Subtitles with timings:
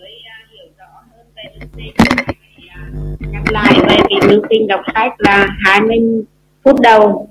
[0.00, 4.80] mới uh, hiểu rõ hơn về uh, nhắc à, lại về việc chương trình đọc
[4.94, 5.98] sách là 20
[6.64, 7.28] phút đầu.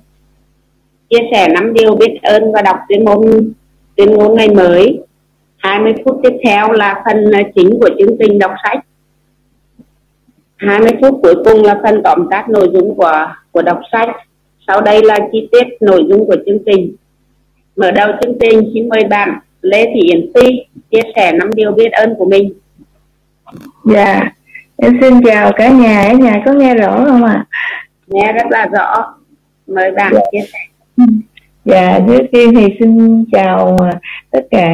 [1.10, 3.52] Chia sẻ năm điều biết ơn và đọc tuyên ngôn
[3.96, 5.00] tuyên ngôn ngày mới.
[5.58, 8.80] 20 phút tiếp theo là phần à, chính của chương trình đọc sách.
[10.56, 14.10] 20 phút cuối cùng là phần tóm tắt nội dung của của đọc sách.
[14.68, 16.96] Sau đây là chi tiết nội dung của chương trình.
[17.76, 20.50] Mở đầu chương trình xin mời bạn Lê Thị Yến Phi
[20.92, 22.54] chia sẻ năm điều biết ơn của mình
[23.86, 24.32] dạ
[24.78, 27.46] em xin chào cả nhà ở nhà có nghe rõ không ạ à?
[28.08, 29.14] nghe rất là rõ
[29.68, 30.22] mời bạn dạ.
[30.32, 30.60] chia sẻ
[31.68, 33.92] Dạ, trước tiên thì xin chào à,
[34.32, 34.74] tất cả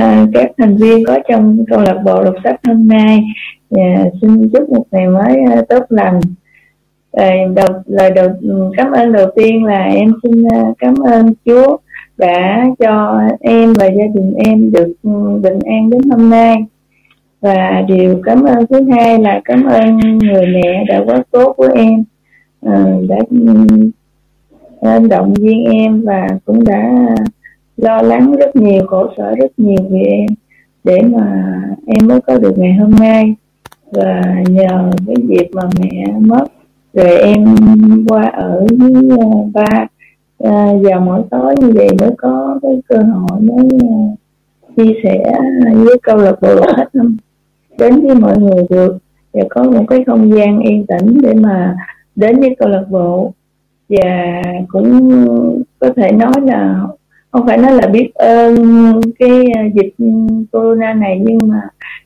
[0.00, 3.24] à, các thành viên có trong câu lạc bộ đọc sách hôm nay.
[3.70, 6.20] Dạ, xin chúc một ngày mới à, tốt lành.
[7.12, 8.28] Lời đầu, lời đầu
[8.76, 10.44] cảm ơn đầu tiên là em xin
[10.78, 11.76] cảm ơn Chúa
[12.18, 16.56] đã cho em và gia đình em được ừ, bình an đến hôm nay.
[17.40, 21.68] Và điều cảm ơn thứ hai là cảm ơn người mẹ đã quá tốt của
[21.74, 22.04] em,
[22.60, 23.16] ờ, đã
[24.80, 27.06] ừ, động viên em và cũng đã
[27.76, 30.26] lo lắng rất nhiều khổ sở rất nhiều vì em
[30.84, 31.52] để mà
[31.86, 33.34] em mới có được ngày hôm nay
[33.92, 36.44] và nhờ cái dịp mà mẹ mất
[36.92, 37.56] rồi em
[38.08, 39.86] qua ở với ờ, ba
[40.38, 44.18] à, vào mỗi tối như vậy mới có cái cơ hội mới uh,
[44.76, 45.32] chia sẻ
[45.74, 47.16] với câu lạc bộ hết năm
[47.78, 48.98] đến với mọi người được
[49.32, 51.76] và có một cái không gian yên tĩnh để mà
[52.16, 53.32] đến với câu lạc bộ.
[53.88, 55.10] Và cũng
[55.78, 56.82] có thể nói là
[57.30, 59.94] không phải nói là biết ơn cái dịch
[60.52, 61.60] corona này nhưng mà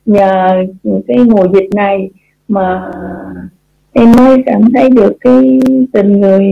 [0.05, 0.63] nhờ
[1.07, 2.11] cái mùa dịch này
[2.47, 2.91] mà
[3.93, 5.59] em mới cảm thấy được cái
[5.93, 6.49] tình người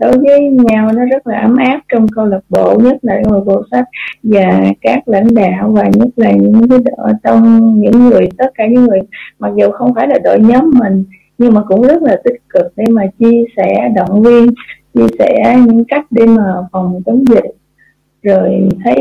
[0.00, 3.40] đối với nhau nó rất là ấm áp trong câu lạc bộ, nhất là người
[3.40, 3.84] bộ sách
[4.22, 8.66] và các lãnh đạo và nhất là những cái đội, trong những người, tất cả
[8.66, 9.00] những người,
[9.38, 11.04] mặc dù không phải là đội nhóm mình,
[11.38, 14.46] nhưng mà cũng rất là tích cực để mà chia sẻ động viên,
[14.94, 17.44] chia sẻ những cách để mà phòng chống dịch.
[18.22, 18.96] Rồi thấy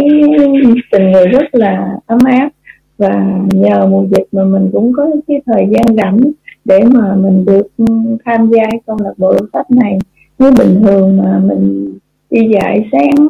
[0.91, 2.49] tình người rất là ấm áp
[2.97, 6.19] và nhờ mùa dịch mà mình cũng có cái thời gian rảnh
[6.65, 7.85] để mà mình được ừ,
[8.25, 9.97] tham gia câu lạc bộ sách này.
[10.39, 11.93] Nếu bình thường mà mình
[12.29, 13.27] đi dạy sáng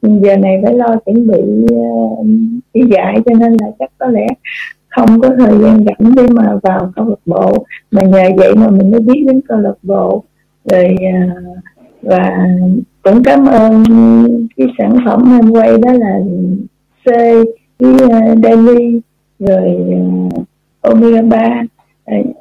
[0.00, 2.24] ừ, giờ này phải lo chuẩn bị ờ,
[2.74, 4.26] đi dạy cho nên là chắc có lẽ
[4.88, 7.66] không có thời gian rảnh để mà vào câu lạc bộ.
[7.90, 10.24] Mà nhờ vậy mà mình mới biết đến câu lạc bộ.
[10.64, 11.52] Rồi ờ,
[12.02, 12.48] và
[13.02, 13.84] cũng cảm ơn
[14.56, 16.18] cái sản phẩm em quay đó là
[17.04, 17.06] C
[17.78, 19.00] cái ờ, daily,
[19.38, 19.86] rồi
[20.80, 21.62] omega 3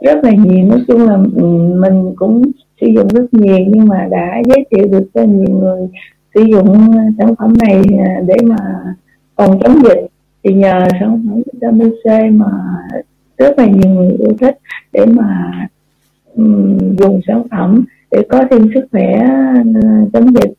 [0.02, 0.68] rất là nhiều.
[0.68, 1.46] Nói chung là ừ,
[1.82, 2.42] mình cũng
[2.82, 5.88] sử dụng rất nhiều nhưng mà đã giới thiệu được cho nhiều người
[6.36, 8.58] sử dụng ờ, sản phẩm này ờ, để mà
[9.36, 10.08] phòng chống dịch.
[10.44, 12.52] Thì nhờ sản phẩm vitamin C mà
[13.38, 14.58] rất là nhiều người yêu thích
[14.92, 15.52] để mà
[16.36, 19.28] um, dùng sản phẩm để có thêm sức khỏe
[19.62, 20.54] uh, chống dịch.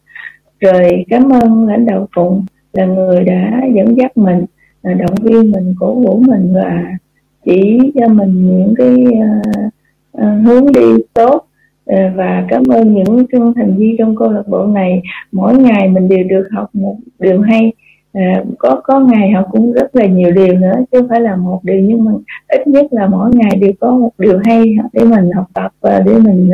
[0.60, 4.44] Rồi cảm ơn lãnh đạo phụng là người đã dẫn dắt mình
[4.82, 6.82] là động viên mình cổ vũ mình và
[7.44, 9.06] chỉ cho mình những cái
[10.16, 11.46] uh, hướng đi tốt.
[11.86, 13.26] Ờ, và cảm ơn những
[13.56, 15.02] thành viên trong câu lạc bộ này.
[15.32, 17.72] Mỗi ngày mình đều được học một điều hay.
[18.12, 21.36] À, có có ngày học cũng rất là nhiều điều nữa chứ không phải là
[21.36, 22.12] một điều nhưng mà
[22.48, 26.02] ít nhất là mỗi ngày đều có một điều hay để mình học tập và
[26.06, 26.50] để mình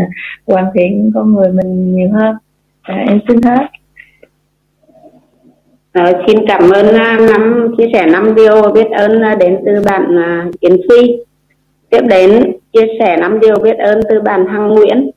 [0.46, 2.36] hoàn thiện con người mình nhiều hơn.
[2.82, 3.66] À, em xin hết.
[5.98, 9.82] À, xin cảm ơn à, năm chia sẻ năm điều biết ơn à, đến từ
[9.84, 11.16] bạn à, Kiến Yến Phi.
[11.90, 15.10] Tiếp đến chia sẻ năm điều biết ơn từ bạn Hằng Nguyễn.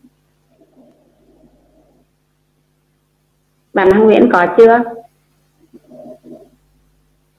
[3.74, 4.80] Bạn Hằng Nguyễn có chưa?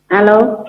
[0.06, 0.64] alo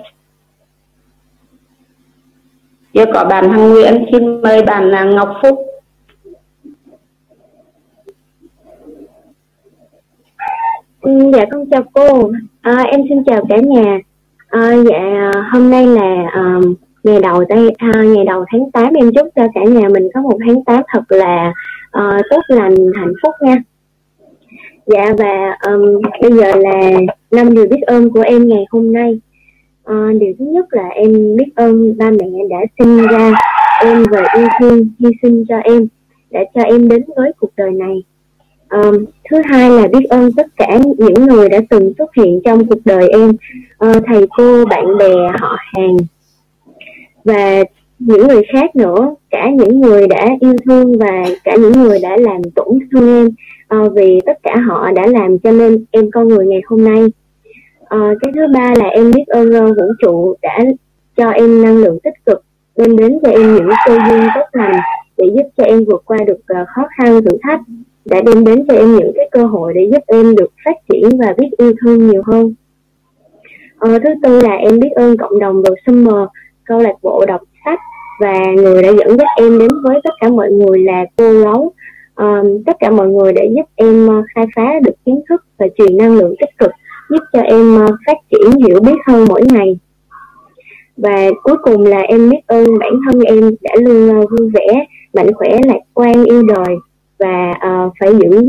[2.93, 5.72] chưa có bạn Hằng Nguyễn xin mời bạn Ngọc Phúc
[11.03, 12.31] ừ, dạ con chào cô.
[12.61, 13.99] À, em xin chào cả nhà.
[14.47, 19.11] À, dạ hôm nay là um, ngày đầu tây à, ngày đầu tháng 8 em
[19.15, 21.53] chúc cho cả nhà mình có một tháng 8 thật là
[21.97, 23.57] uh, tốt lành hạnh phúc nha.
[24.85, 26.91] Dạ và um, bây giờ là
[27.31, 29.19] năm điều biết ơn của em ngày hôm nay.
[29.83, 33.31] À, điều thứ nhất là em biết ơn ba mẹ đã sinh ra
[33.85, 35.87] em và yêu thương hy sinh cho em
[36.31, 38.03] đã cho em đến với cuộc đời này
[38.73, 38.91] à,
[39.29, 42.79] thứ hai là biết ơn tất cả những người đã từng xuất hiện trong cuộc
[42.85, 43.29] đời em.
[43.85, 45.97] Uh, thầy cô bạn bè họ hàng
[47.23, 47.63] và
[47.99, 52.17] những người khác nữa cả những người đã yêu thương và cả những người đã
[52.17, 53.29] làm tổn thương em.
[53.81, 57.03] Uh, vì tất cả họ đã làm cho nên em con người ngày hôm nay.
[57.83, 60.59] Uh, cái thứ ba là em biết ơn uh, vũ trụ đã
[61.17, 62.43] cho em năng lượng tích cực
[62.77, 64.79] đem đến cho em những cơ duyên tốt lành
[65.17, 67.59] để giúp cho em vượt qua được uh, khó khăn thử thách
[68.05, 71.09] đã đem đến cho em những cái cơ hội để giúp em được phát triển
[71.19, 72.53] và biết yêu thương nhiều hơn.
[73.77, 76.27] Ờ, thứ tư là em biết ơn cộng đồng The Summer
[76.65, 77.79] câu lạc bộ đọc sách
[78.19, 81.73] và người đã dẫn dắt em đến với tất cả mọi người là cô gấu
[82.15, 85.45] um, ờ, tất cả mọi người để giúp em ờ, khai phá được kiến thức
[85.57, 86.71] và truyền năng lượng tích cực
[87.09, 89.79] giúp cho em ờ, phát triển hiểu biết hơn mỗi ngày.
[90.97, 95.33] Và cuối cùng là em biết ơn bản thân em đã luôn vui vẻ mạnh
[95.33, 96.75] khỏe lạc quan yêu đời
[97.19, 98.41] và uh, phải giữ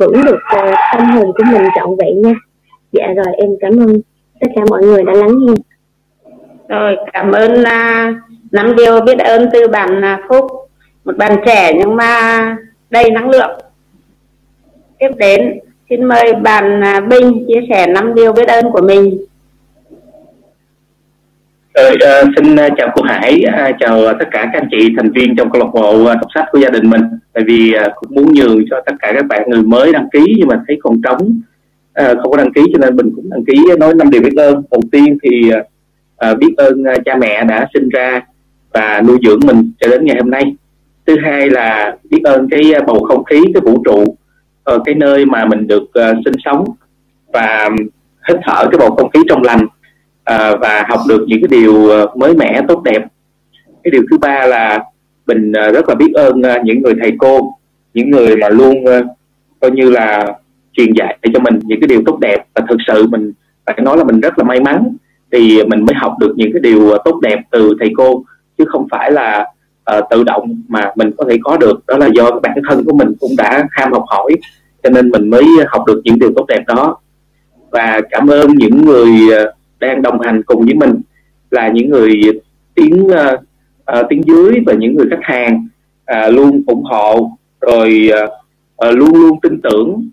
[0.00, 2.34] vững được uh, tâm hồn của mình trọn vẹn nha.
[2.92, 4.00] Dạ rồi em cảm ơn
[4.40, 5.54] tất cả mọi người đã lắng nghe.
[6.68, 8.16] Rồi cảm ơn ờ, uh,
[8.52, 10.46] năm điều biết ơn từ bạn uh, phúc
[11.04, 12.56] một bạn trẻ nhưng mà
[12.90, 13.60] đầy năng lượng.
[14.98, 15.58] Tiếp đến
[15.90, 19.24] xin mời bạn uh, binh chia sẻ năm điều biết ơn của mình.
[21.80, 25.12] Rồi, uh, xin ờ, chào cô Hải, uh, chào tất cả các anh chị thành
[25.12, 27.00] viên trong câu lạc bộ uh, đọc sách của gia đình mình.
[27.32, 30.34] Tại vì uh, cũng muốn nhường cho tất cả các bạn người mới đăng ký
[30.38, 31.40] nhưng mà thấy còn trống
[32.02, 34.36] uh, không có đăng ký cho nên mình cũng đăng ký nói năm điều biết
[34.36, 34.62] ơn.
[34.70, 35.50] Đầu tiên thì
[36.30, 38.20] uh, biết ơn uh, cha mẹ đã sinh ra
[38.72, 40.54] và nuôi dưỡng mình cho đến ngày hôm nay.
[41.06, 44.02] Thứ hai là biết ơn cái bầu không khí, cái vũ trụ,
[44.74, 46.64] uh, cái nơi mà mình được uh, sinh sống
[47.32, 47.68] và
[48.28, 49.66] hít thở cái bầu không khí trong lành
[50.24, 53.04] à, và học được những cái điều ờ, mới mẻ tốt đẹp.
[53.82, 54.84] Cái điều thứ ba là
[55.26, 57.54] mình ờ, rất là biết ơn ờ, những người thầy cô
[57.94, 58.84] những người mà luôn
[59.60, 60.34] coi như là
[60.72, 62.44] truyền dạy cho mình những cái điều tốt đẹp.
[62.54, 63.32] Và thực sự mình
[63.66, 64.96] phải nói là mình rất là may mắn
[65.32, 68.24] thì mình mới học được những cái điều tốt đẹp từ thầy cô
[68.58, 69.46] chứ không phải là
[69.96, 71.86] uh, tự động mà mình có thể có được.
[71.86, 74.32] Đó là do bản thân của mình cũng đã ham học hỏi
[74.82, 76.96] cho nên mình mới học được những điều tốt đẹp đó.
[77.70, 79.08] Và cảm ơn những người
[79.80, 81.00] đang đồng hành cùng với mình
[81.50, 82.20] là những người
[82.74, 83.40] tiếng uh,
[83.98, 85.68] uh, tiếng dưới và những người khách hàng
[86.12, 87.30] uh, luôn ủng hộ
[87.60, 88.30] rồi uh,
[88.88, 90.08] uh, luôn luôn tin tưởng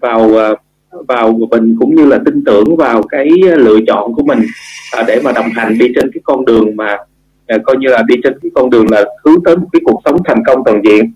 [0.00, 0.58] vào uh,
[1.08, 4.40] vào mình cũng như là tin tưởng vào cái lựa chọn của mình
[5.00, 6.96] uh, để mà đồng hành đi trên cái con đường mà
[7.54, 10.00] uh, coi như là đi trên cái con đường là hướng tới một cái cuộc
[10.04, 11.12] sống thành công toàn diện.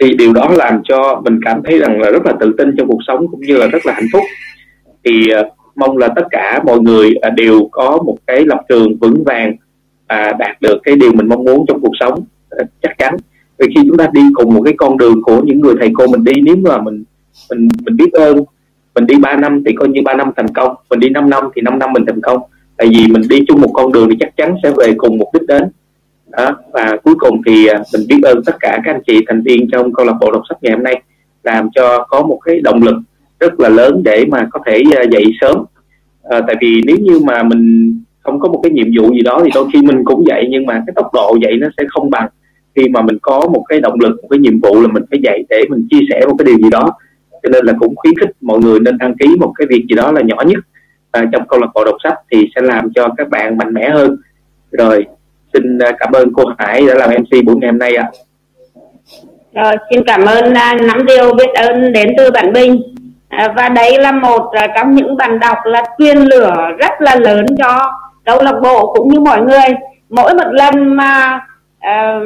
[0.00, 2.88] Thì điều đó làm cho mình cảm thấy rằng là rất là tự tin trong
[2.88, 4.22] cuộc sống cũng như là rất là hạnh phúc.
[5.04, 5.46] Thì uh,
[5.76, 9.56] mong là tất cả mọi người à, đều có một cái lập trường vững vàng
[10.06, 13.16] à, đạt được cái điều mình mong muốn trong cuộc sống à, chắc chắn
[13.58, 16.06] vì khi chúng ta đi cùng một cái con đường của những người thầy cô
[16.06, 17.04] mình đi nếu mà mình
[17.50, 18.44] mình mình biết ơn
[18.94, 21.44] mình đi 3 năm thì coi như 3 năm thành công mình đi 5 năm
[21.54, 22.42] thì 5 năm mình thành công
[22.76, 25.28] tại vì mình đi chung một con đường thì chắc chắn sẽ về cùng mục
[25.32, 25.62] đích đến
[26.26, 26.56] đó.
[26.72, 29.68] và cuối cùng thì à, mình biết ơn tất cả các anh chị thành viên
[29.72, 31.02] trong câu lạc bộ đọc sách ngày hôm nay
[31.42, 32.96] làm cho có một cái động lực
[33.40, 35.64] rất là lớn để mà có thể à, dậy sớm
[36.22, 39.40] à, tại vì nếu như mà mình không có một cái nhiệm vụ gì đó
[39.44, 42.10] thì đôi khi mình cũng dậy nhưng mà cái tốc độ dậy nó sẽ không
[42.10, 42.28] bằng
[42.76, 45.20] khi mà mình có một cái động lực một cái nhiệm vụ là mình phải
[45.22, 46.92] dậy để mình chia sẻ một cái điều gì đó
[47.42, 49.94] cho nên là cũng khuyến khích mọi người nên đăng ký một cái việc gì
[49.94, 50.58] đó là nhỏ nhất
[51.10, 53.90] à, trong câu lạc bộ đọc sách thì sẽ làm cho các bạn mạnh mẽ
[53.90, 54.16] hơn
[54.72, 55.06] rồi
[55.52, 58.10] xin à, cảm ơn cô Hải đã làm MC buổi ngày hôm nay ạ.
[59.54, 59.62] À.
[59.62, 62.82] Rồi, xin cảm ơn à, uh, nắm điều biết ơn đến từ bạn Bình
[63.30, 67.16] À, và đấy là một à, trong những bạn đọc là truyền lửa rất là
[67.16, 67.92] lớn cho
[68.24, 69.66] câu lạc bộ cũng như mọi người.
[70.08, 71.40] Mỗi một lần mà
[71.76, 72.22] uh,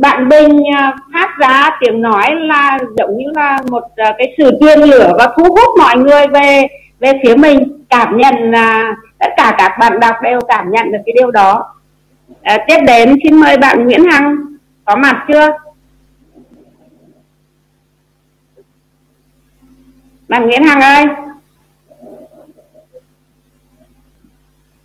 [0.00, 4.50] bạn Bình à, phát ra tiếng nói là giống như là một uh, cái sự
[4.60, 6.66] truyền lửa và thu hút mọi người về
[7.00, 10.92] về phía mình cảm nhận là uh, tất cả các bạn đọc đều cảm nhận
[10.92, 11.74] được cái điều đó.
[12.30, 14.36] Uh, tiếp đến xin mời bạn Nguyễn Hằng
[14.84, 15.48] có mặt chưa?
[20.28, 21.04] Bạn Nguyễn Hằng ơi.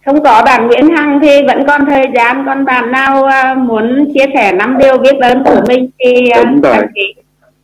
[0.06, 2.44] Không có bạn Nguyễn Hằng thì vẫn còn thời gian.
[2.46, 6.46] Còn bạn nào uh, muốn chia sẻ năm điều biết ơn của mình thì uh,
[6.46, 6.84] đúng rồi.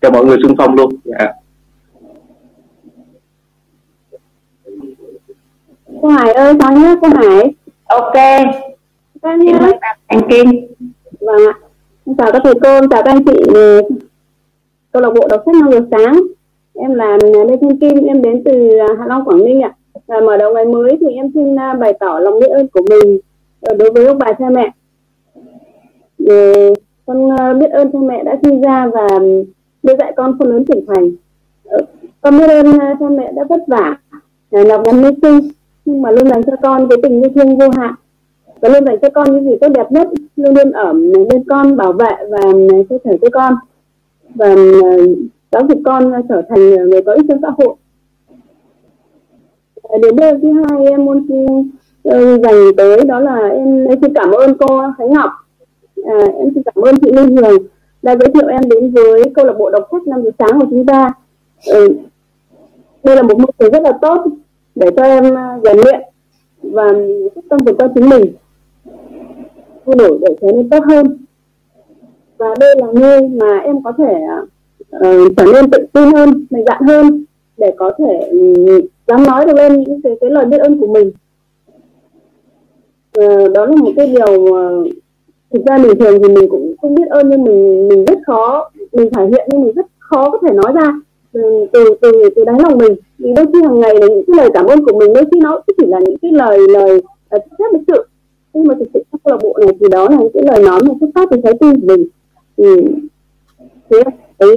[0.01, 0.95] cho mọi người xung phong luôn.
[1.17, 1.36] Yeah.
[6.01, 7.53] cô Hải ơi con nhé cô Hải.
[7.86, 8.13] Ok.
[9.21, 9.53] Con nhé
[10.07, 10.48] anh Kim.
[11.19, 11.53] Vâng ạ.
[12.17, 13.39] Chào các thầy cô chào các anh chị.
[14.91, 16.19] Câu lạc bộ đọc sách năm giờ sáng
[16.79, 19.75] em là lê Thiên kim, em đến từ à, hạ long, quảng ninh ạ.
[20.07, 22.81] Và mở đầu ngày mới thì em xin à, bày tỏ lòng biết ơn của
[22.89, 23.19] mình
[23.62, 24.71] à, đối với ông bà cha mẹ.
[26.17, 26.74] Để
[27.05, 29.07] con biết ơn cha mẹ đã sinh ra và
[29.83, 31.12] nuôi dạy con khôn lớn trưởng thành.
[31.65, 31.81] Ờ,
[32.21, 32.65] con biết ơn
[33.00, 33.98] cha mẹ đã vất vả
[34.51, 35.39] nhọc ngắn hy sinh,
[35.86, 37.93] nhưng mà luôn dành cho con với tình yêu thương vô hạn.
[38.62, 40.93] Và luôn dành cho con những gì tốt đẹp nhất, luôn luôn ở
[41.29, 42.39] bên con, bảo vệ và
[42.89, 43.53] che chở cho con.
[44.36, 44.55] Và
[45.51, 47.75] giáo dục con trở thành người có ích cho xã hội.
[50.01, 51.27] Đến đây thứ hai em muốn
[52.10, 55.32] uh, dành tới đó là em, em xin cảm ơn cô Khánh Ngọc.
[56.06, 57.63] À, em xin cảm ơn chị Lê Hường
[58.01, 60.68] đã giới thiệu em đến với câu lạc bộ đọc sách năm giờ sáng của
[60.70, 61.13] chúng ta.
[61.65, 61.96] Ừ,
[63.03, 64.25] đây là một môi trường rất là tốt
[64.75, 66.01] để cho em à, rèn luyện
[66.62, 66.94] và
[67.36, 68.34] quyết tâm vượt qua chính mình
[69.86, 71.18] thay đổi để trở nên tốt hơn.
[72.38, 74.41] Và đây là nơi mà em có thể à,
[74.98, 77.25] uh, trở nên tự tin hơn mạnh dạn hơn
[77.58, 80.88] để có thể um, dám nói được lên những cái, cái lời biết ơn của
[80.88, 81.12] mình.
[83.19, 84.88] Uh, đó là một cái điều uh,
[85.53, 88.72] thực ra bình thường thì mình cũng không biết ơn nhưng mình mình rất khó
[88.91, 90.93] mình thể hiện nhưng mình rất khó có thể nói ra
[91.34, 92.96] từ từ từ, từ đáy lòng mình.
[93.17, 95.39] Vì đôi khi hàng ngày là những cái lời cảm ơn của mình đôi khi
[95.39, 98.03] nó chỉ là những cái lời lời ờ, uh, rất lịch sự.
[98.53, 100.63] Nhưng mà thực sự trong câu lạc bộ này thì đó là những cái lời
[100.63, 102.08] nói mà xuất phát từ trái tim của mình.
[102.58, 102.65] Thì
[103.89, 104.03] thế
[104.39, 104.50] cái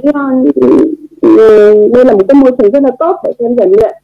[1.21, 3.95] ờ, đây là một cái môi trường rất là tốt để cho em rèn luyện.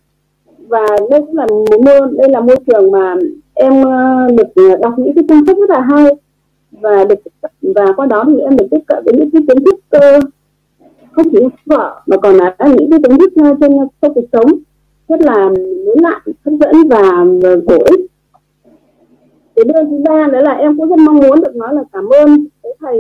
[0.67, 3.15] Và đây cũng là một môi, đây là môi trường mà
[3.53, 6.05] em ờ, được ờ, đọc những cái trang sách rất là hay
[6.71, 7.19] và được
[7.62, 10.19] và qua đó thì em được tiếp cận với những cái kiến thức cơ
[11.12, 14.51] không chỉ vợ mà còn là những cái kiến thức trên trong cuộc sống
[15.07, 15.50] rất là
[15.86, 17.25] mới lạ hấp dẫn và
[17.67, 18.00] bổ ích.
[19.55, 22.09] Cái điều thứ ba nữa là em cũng rất mong muốn được nói là cảm
[22.09, 23.00] ơn cái thầy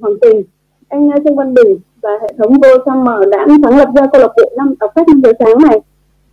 [0.00, 0.42] Hoàng Tình
[0.88, 4.32] anh Trương Văn Bình và hệ thống vô Summer đã sáng lập ra câu lạc
[4.36, 5.80] bộ năm đọc sách năm giờ sáng này.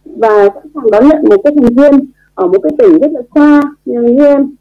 [0.05, 2.05] Và sẵn sàng đón nhận một cái thành viên
[2.35, 4.55] ở một cái tỉnh rất là xa như em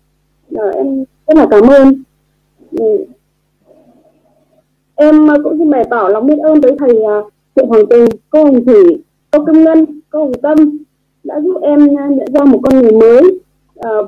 [0.51, 2.03] rồi em rất là cảm ơn.
[2.79, 3.05] Ừ.
[4.95, 7.23] em ờ, cũng xin bày tỏ lòng biết ơn tới thầy ờ,
[7.57, 10.79] triệu Hoàng Tình cô Hồng Thủy, cô Kim Ngân, cô Hồng Tâm
[11.25, 13.41] đã giúp em ờ, nhận ra một con người mới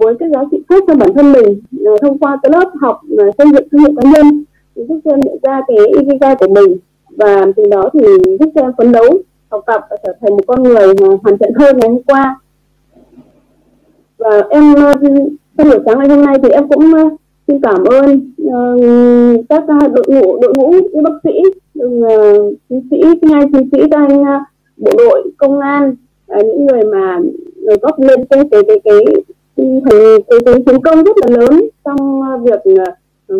[0.00, 1.60] với cái giá trị khác cho bản thân mình
[2.02, 3.00] thông qua cái lớp học
[3.38, 6.76] xây dựng thương hiệu cá nhân giúp giúp em nhận ra cái ikigai của mình.
[7.10, 8.06] Và từ đó thì
[8.40, 9.18] giúp em phấn đấu
[9.50, 10.86] học tập và trở thành một con người
[11.22, 12.40] hoàn thiện hơn ngày hôm qua.
[14.18, 14.94] Và em ờ,
[15.58, 17.08] trong buổi sáng ngày hôm nay thì em cũng ờ,
[17.48, 21.30] xin cảm ơn uh, các đội ngũ đội ngũ y bác sĩ
[21.84, 24.26] uh, chiến sĩ ngay chiến sĩ các anh uh,
[24.76, 25.96] bộ đội công an
[26.38, 27.18] uh, những người mà
[27.62, 29.04] người góp lên cái cái cái cái
[29.56, 29.80] thành
[30.30, 32.94] cái, cái chiến công rất là lớn trong việc uh,
[33.26, 33.36] Ừ,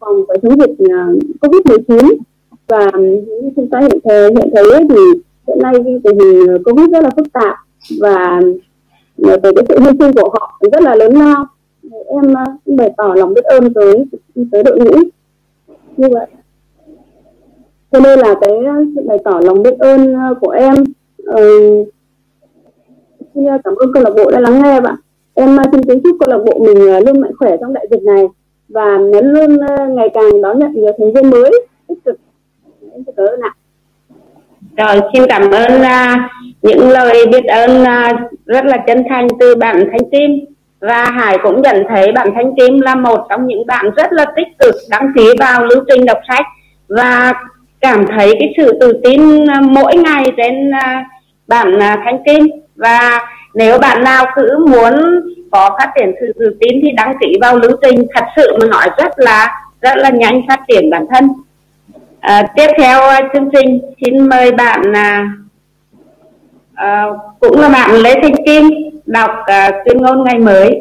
[0.00, 1.06] phòng và chống dịch à,
[1.40, 1.98] covid 19
[2.68, 5.74] và như chúng ta hiện thấy hiện thấy thì hiện nay
[6.04, 7.56] tình hình covid rất là phức tạp.
[8.00, 8.40] Và à,
[9.16, 11.46] về cái sự hy sinh của họ rất là lớn lao.
[12.06, 14.04] Em à, bày tỏ lòng biết ơn tới
[14.52, 14.96] tới đội ngũ.
[15.96, 16.26] Như vậy.
[17.92, 18.50] Cho nên là cái
[18.94, 20.74] sự bày tỏ lòng biết ơn của em
[21.30, 21.88] uh,
[23.64, 24.94] cảm ơn câu lạc bộ đã lắng nghe bạn.
[25.34, 28.26] Em xin kính chúc câu lạc bộ mình luôn mạnh khỏe trong đại dịch này
[28.72, 31.66] và luôn ờ, ngày càng đón nhận nhiều thành viên mới.
[31.88, 32.16] Tích cực.
[32.92, 33.52] Em cảm ơn ạ.
[34.76, 36.20] Rồi xin cảm ơn uh,
[36.62, 40.30] những lời biết ơn uh, rất là chân thành từ bạn Thanh Kim.
[40.80, 44.24] Và Hải cũng nhận thấy bạn Thanh Kim là một trong những bạn rất là
[44.36, 46.46] tích cực đăng ký vào lưu trình đọc sách.
[46.88, 47.32] Và
[47.80, 51.06] cảm thấy cái sự tự tin à, mỗi ngày trên uh,
[51.46, 52.46] bạn uh, Thanh Kim.
[52.76, 53.20] Và
[53.54, 54.92] nếu bạn nào cứ muốn
[55.52, 58.66] có phát triển sự tự tin thì đăng ký vào lưu trình thật sự mà
[58.66, 61.28] nói rất là rất là nhanh phát triển bản thân
[62.20, 65.32] à, tiếp theo à, chương trình xin mời bạn à,
[66.74, 67.06] à,
[67.40, 68.70] cũng là bạn Lê Thanh Kim
[69.06, 70.80] đọc à, tuyên ngôn ngày mới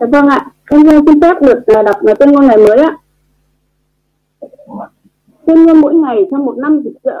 [0.00, 2.96] Dạ vâng ạ, em xin phép được à, đọc à, tuyên ngôn ngày mới ạ.
[5.46, 7.20] Tuyên ngôn mỗi ngày trong một năm rực rỡ.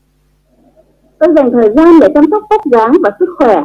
[1.21, 3.63] Tôi dành thời gian để chăm sóc tóc dáng và sức khỏe,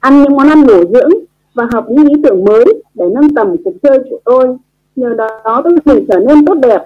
[0.00, 1.10] ăn những món ăn bổ dưỡng
[1.54, 4.56] và học những ý tưởng mới để nâng tầm cuộc chơi của tôi.
[4.96, 6.82] Nhờ đó tôi dần trở nên tốt đẹp.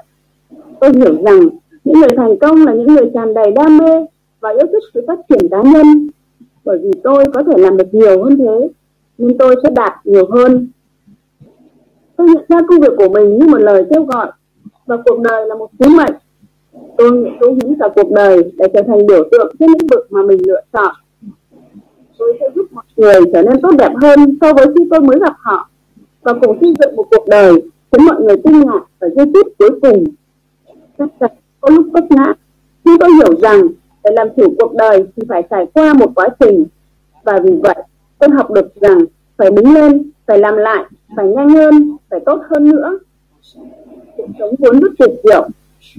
[0.80, 1.40] Tôi hiểu rằng
[1.84, 4.06] những người thành công là những người tràn đầy đam mê
[4.40, 6.08] và yêu thích sự phát triển cá nhân.
[6.64, 8.68] Bởi vì tôi có thể làm được nhiều hơn thế
[9.18, 10.68] nên tôi sẽ đạt nhiều hơn.
[12.16, 14.32] Tôi nhận ra công việc của mình như một lời kêu gọi
[14.86, 16.14] và cuộc đời là một sứ mệnh
[16.98, 20.06] tôi nguyện cống hiến cả cuộc đời để trở thành biểu tượng trên lĩnh vực
[20.10, 20.94] mà mình lựa chọn.
[22.18, 25.18] Tôi sẽ giúp mọi người trở nên tốt đẹp hơn so với khi tôi mới
[25.20, 25.70] gặp họ.
[26.22, 27.52] Và cùng xây dựng một cuộc đời
[27.92, 30.04] khiến mọi người kinh ngạc và giây phút cuối cùng.
[30.98, 31.30] Chắc chắn
[31.60, 32.34] có lúc vấp ngã,
[32.84, 33.68] nhưng tôi hiểu rằng
[34.04, 36.64] để làm chủ cuộc đời thì phải trải qua một quá trình.
[37.24, 37.76] Và vì vậy,
[38.18, 38.98] tôi học được rằng
[39.36, 40.84] phải đứng lên, phải làm lại,
[41.16, 42.98] phải nhanh hơn, phải tốt hơn nữa.
[44.16, 45.48] Cuộc sống vốn rất tuyệt diệu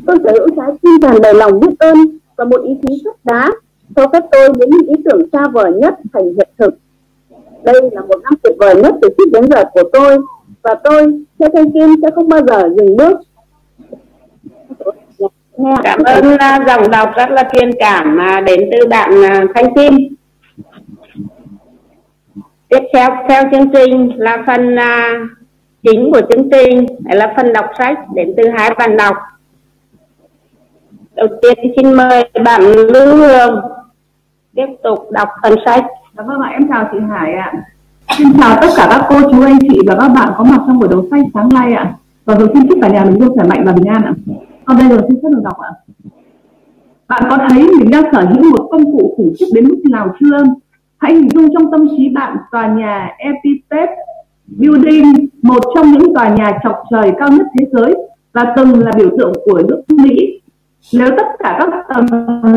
[0.07, 1.97] tôi sở hữu trái tim tràn đầy lòng biết ơn
[2.35, 3.51] và một ý chí sắt đá
[3.95, 6.73] cho phép tôi biến những ý tưởng xa vời nhất thành hiện thực.
[7.63, 10.17] Đây là một năm tuyệt vời nhất từ trước đến giờ của tôi
[10.61, 13.19] và tôi, theo thanh kim, sẽ không bao giờ dừng bước.
[15.83, 19.75] Cảm ơn à, dòng đọc rất là truyền cảm à, đến từ bạn à, thanh
[19.75, 19.93] kim.
[22.67, 24.75] Tiếp theo theo chương trình là phần
[25.83, 29.15] chính của chương trình, là phần đọc sách đến từ hai bạn đọc
[31.19, 33.61] đầu tiên xin mời bạn Lưu Hương
[34.55, 35.85] tiếp tục đọc phần sách.
[36.17, 37.53] Dạ vâng ạ, em chào chị Hải ạ.
[38.17, 40.79] Xin chào tất cả các cô chú anh chị và các bạn có mặt trong
[40.79, 41.93] buổi đấu sách sáng nay ạ.
[42.25, 44.13] Và rồi xin chúc cả nhà mình luôn khỏe mạnh và bình an ạ.
[44.65, 45.69] Còn bây giờ xin phép được đọc ạ.
[47.07, 50.15] Bạn có thấy mình đang sở hữu một công cụ khủng khiếp đến mức nào
[50.19, 50.43] chưa?
[50.97, 53.89] Hãy hình dung trong tâm trí bạn tòa nhà Epithet
[54.47, 57.95] Building, một trong những tòa nhà chọc trời cao nhất thế giới
[58.33, 60.38] và từng là biểu tượng của nước Mỹ
[60.93, 62.05] nếu tất cả các tầng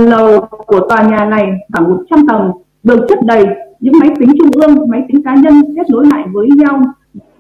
[0.09, 2.51] lầu của tòa nhà này khoảng 100 tầng
[2.83, 3.47] được chất đầy
[3.81, 6.83] những máy tính trung ương, máy tính cá nhân kết nối lại với nhau,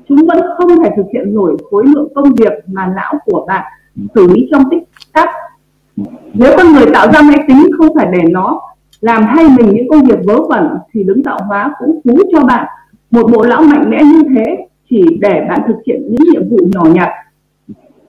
[0.09, 3.73] chúng vẫn không thể thực hiện nổi khối lượng công việc mà não của bạn
[4.15, 5.29] xử lý trong tích tắc.
[6.35, 8.61] Nếu con người tạo ra máy tính không phải để nó
[9.01, 12.41] làm thay mình những công việc vớ vẩn thì đứng tạo hóa cũng phú cho
[12.41, 12.67] bạn
[13.11, 16.59] một bộ lão mạnh mẽ như thế chỉ để bạn thực hiện những nhiệm vụ
[16.73, 17.09] nhỏ nhặt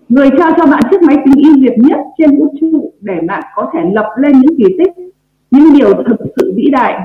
[0.09, 3.43] Người trao cho bạn chiếc máy tính ưu việt nhất trên vũ trụ để bạn
[3.55, 4.91] có thể lập lên những kỳ tích,
[5.51, 6.99] những điều thực sự vĩ đại.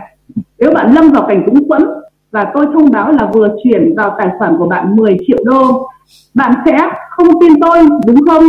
[0.59, 1.83] Nếu bạn lâm vào cảnh túng quẫn
[2.31, 5.89] và tôi thông báo là vừa chuyển vào tài khoản của bạn 10 triệu đô,
[6.35, 6.79] bạn sẽ
[7.11, 8.45] không tin tôi đúng không?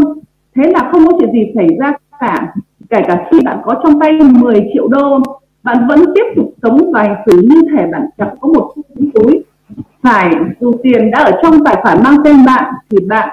[0.56, 2.54] Thế là không có chuyện gì xảy ra cả.
[2.90, 5.20] Kể cả khi bạn có trong tay 10 triệu đô,
[5.64, 9.06] bạn vẫn tiếp tục sống và hành xử như thể bạn chẳng có một chiếc
[9.14, 9.44] túi.
[10.04, 13.30] Phải, dù tiền đã ở trong tài khoản mang tên bạn thì bạn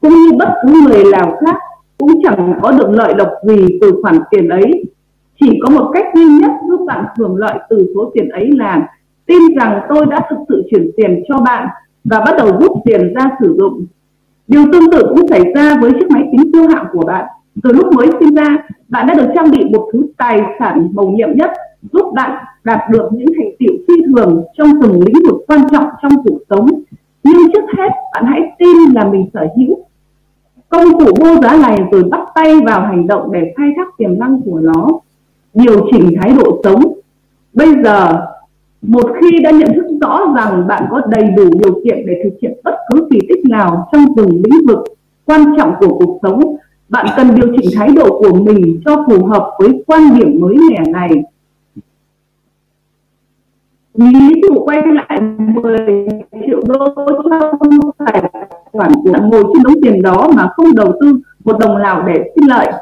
[0.00, 1.56] cũng như bất cứ người nào khác,
[1.98, 4.84] cũng chẳng có được lợi lộc gì từ khoản tiền ấy.
[5.40, 8.88] Chỉ có một cách duy nhất giúp bạn hưởng lợi từ số tiền ấy là,
[9.26, 11.68] tin rằng tôi đã thực sự chuyển tiền cho bạn
[12.04, 13.86] và bắt đầu rút tiền ra sử dụng.
[14.48, 17.24] Điều tương tự cũng xảy ra với chiếc máy tính siêu hạng của bạn.
[17.62, 18.56] Từ lúc mới sinh ra,
[18.88, 21.50] bạn đã được trang bị một thứ tài sản màu nhiệm nhất
[21.92, 25.84] giúp bạn đạt được những thành tựu phi thường trong từng lĩnh vực quan trọng
[26.02, 26.66] trong cuộc sống
[27.24, 29.78] nhưng trước hết, bạn hãy tin là mình sở hữu.
[30.68, 34.18] Công cụ vô giá này rồi bắt tay vào hành động để khai thác tiềm
[34.18, 34.88] năng của nó,
[35.54, 36.92] điều chỉnh thái độ sống.
[37.52, 38.26] Bây giờ,
[38.82, 42.38] một khi đã nhận thức rõ rằng bạn có đầy đủ điều kiện để thực
[42.42, 44.84] hiện bất cứ kỳ tích nào trong từng lĩnh vực
[45.26, 46.56] quan trọng của cuộc sống,
[46.88, 50.56] bạn cần điều chỉnh thái độ của mình cho phù hợp với quan điểm mới
[50.70, 51.10] mẻ này.
[53.94, 56.08] Ví dụ quay lại 10
[56.72, 56.94] đô
[57.60, 58.22] không phải
[58.72, 62.48] khoản ngồi trên đống tiền đó mà không đầu tư một đồng nào để sinh
[62.48, 62.72] lợi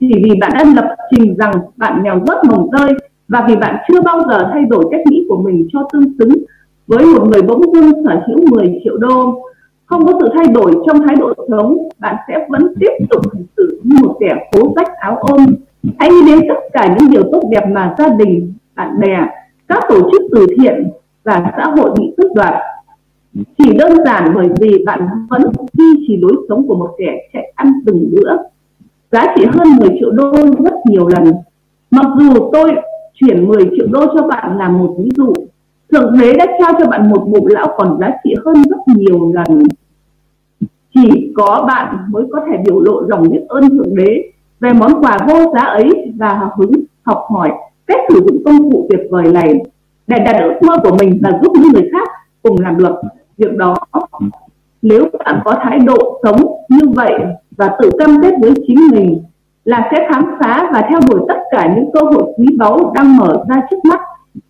[0.00, 2.92] chỉ vì bạn đã lập trình rằng bạn nghèo rớt mồng rơi
[3.28, 6.32] và vì bạn chưa bao giờ thay đổi cách nghĩ của mình cho tương xứng
[6.86, 9.42] với một người bỗng dưng sở hữu 10 triệu đô
[9.86, 13.44] không có sự thay đổi trong thái độ sống bạn sẽ vẫn tiếp tục hành
[13.56, 15.46] xử như một kẻ cố rách áo ôm
[15.98, 19.26] hãy nghĩ đến tất cả những điều tốt đẹp mà gia đình bạn bè
[19.68, 20.90] các tổ chức từ thiện
[21.24, 22.54] và xã hội bị tước đoạt
[23.58, 27.52] chỉ đơn giản bởi vì bạn vẫn duy trì lối sống của một kẻ chạy
[27.54, 28.36] ăn từng bữa.
[29.12, 30.32] Giá trị hơn 10 triệu đô
[30.64, 31.32] rất nhiều lần.
[31.90, 32.74] Mặc dù tôi
[33.14, 35.32] chuyển 10 triệu đô cho bạn là một ví dụ,
[35.92, 39.32] thượng đế đã trao cho bạn một bộ lão còn giá trị hơn rất nhiều
[39.34, 39.62] lần.
[40.94, 44.22] Chỉ có bạn mới có thể biểu lộ lòng biết ơn thượng đế
[44.60, 46.72] về món quà vô giá ấy và hào hứng
[47.02, 47.50] học hỏi
[47.86, 49.54] cách sử dụng công cụ tuyệt vời này
[50.06, 52.08] để đạt ước mơ của mình và giúp những người khác
[52.42, 52.94] cùng làm được
[53.38, 53.76] việc đó.
[54.82, 57.12] Nếu bạn có thái độ sống như vậy
[57.56, 59.22] và tự cam kết với chính mình
[59.64, 63.16] là sẽ khám phá và theo đuổi tất cả những cơ hội quý báu đang
[63.16, 64.00] mở ra trước mắt,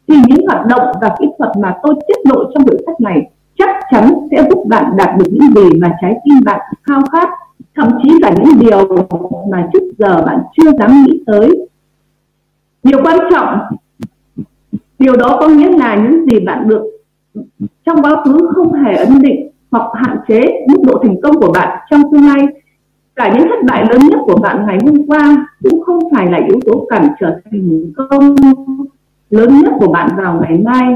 [0.08, 3.30] thì những hoạt động và kỹ thuật mà tôi tiết lộ trong buổi sách này
[3.58, 7.28] chắc chắn sẽ giúp bạn đạt được những gì mà trái tim bạn khao khát,
[7.76, 8.88] thậm chí là những điều
[9.50, 11.68] mà trước giờ bạn chưa dám nghĩ tới.
[12.82, 13.58] Điều quan trọng,
[14.98, 16.82] điều đó có nghĩa là những gì bạn được
[17.86, 21.52] trong quá khứ không hề ấn định hoặc hạn chế mức độ thành công của
[21.52, 22.46] bạn trong tương lai.
[23.16, 26.38] Cả những thất bại lớn nhất của bạn ngày hôm qua cũng không phải là
[26.48, 28.36] yếu tố cản trở thành công
[29.30, 30.94] lớn nhất của bạn vào ngày mai.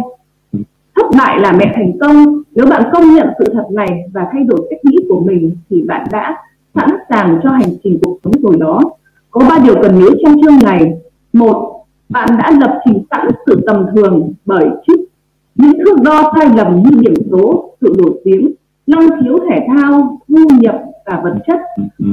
[0.97, 2.43] Thất bại là mẹ thành công.
[2.53, 5.83] Nếu bạn công nhận sự thật này và thay đổi cách nghĩ của mình thì
[5.83, 6.37] bạn đã
[6.75, 8.81] sẵn sàng cho hành trình cuộc sống rồi đó.
[9.31, 10.93] Có ba điều cần nhớ trong chương này.
[11.33, 15.10] Một, bạn đã lập trình sẵn sự tầm thường bởi trước
[15.55, 18.51] những thước đo sai lầm như điểm số, sự nổi tiếng
[18.87, 21.61] năng khiếu thể thao, thu nhập và vật chất,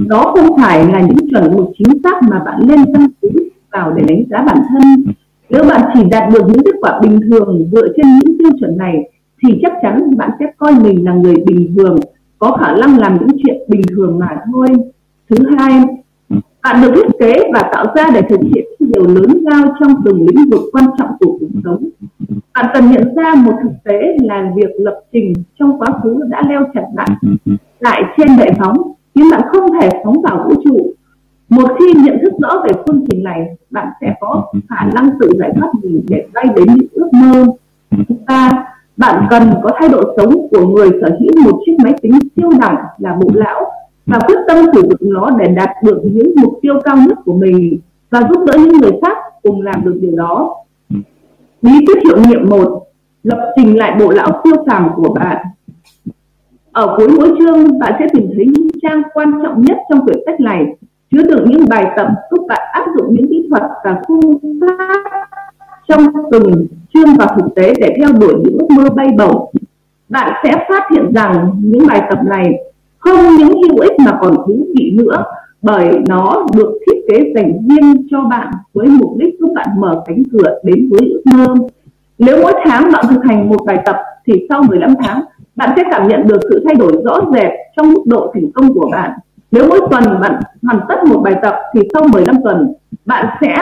[0.08, 3.30] đó không phải là những chuẩn mực chính xác mà bạn nên căn cứ
[3.72, 5.14] vào để đánh giá bản thân.
[5.50, 8.78] Nếu bạn chỉ đạt được những kết quả bình thường dựa trên những tiêu chuẩn
[8.78, 9.12] này,
[9.44, 11.96] thì chắc chắn bạn sẽ coi mình là người bình thường,
[12.40, 14.68] có khả năng làm những chuyện bình thường mà thôi.
[15.30, 15.82] Thứ hai,
[16.64, 20.28] bạn được thiết kế và tạo ra để thực hiện điều lớn lao trong từng
[20.28, 21.84] lĩnh vực quan trọng của cuộc sống.
[22.54, 26.42] Bạn cần nhận ra một thực tế là việc lập trình trong quá khứ đã
[26.50, 27.10] leo chặt bạn
[27.80, 30.94] lại trên bệ phóng khiến bạn không thể phóng vào vũ trụ.
[31.50, 35.30] Một khi nhận thức rõ về phương trình này, bạn sẽ có khả năng tự
[35.40, 37.46] giải thoát mình để bay đến những ước mơ.
[38.28, 38.66] Và
[38.98, 42.50] bạn cần có thái độ sống của người sở hữu một chiếc máy tính siêu
[42.62, 43.72] đẳng là bộ lão
[44.06, 47.34] và quyết tâm sử dụng nó để đạt được những mục tiêu cao nhất của
[47.34, 50.56] mình và giúp đỡ những người khác cùng làm được điều đó.
[51.62, 52.84] Bí quyết hiệu nghiệm một
[53.24, 55.46] lập trình lại bộ lão siêu phàm của bạn.
[56.72, 60.18] Ở cuối mỗi chương, bạn sẽ tìm thấy những trang quan trọng nhất trong quyển
[60.26, 60.66] sách này,
[61.12, 65.04] chứa đựng những bài tập giúp bạn áp dụng những kỹ thuật và phương pháp
[65.88, 69.52] trong từng chương và thực tế để theo đuổi những ước mơ bay bổng.
[70.10, 72.54] Bạn sẽ phát hiện rằng những bài tập này
[72.98, 75.24] không những hữu ích mà còn thú vị nữa
[75.62, 80.04] bởi nó được thiết kế dành riêng cho bạn với mục đích giúp bạn mở
[80.06, 81.56] cánh cửa đến với ước mơ.
[82.18, 83.96] Nếu mỗi tháng bạn thực hành một bài tập
[84.28, 85.22] thì sau 15 tháng,
[85.56, 88.74] bạn sẽ cảm nhận được sự thay đổi rõ rệt trong mức độ thành công
[88.74, 89.12] của bạn.
[89.52, 92.74] Nếu mỗi tuần bạn hoàn tất một bài tập thì sau 15 tuần,
[93.06, 93.56] bạn sẽ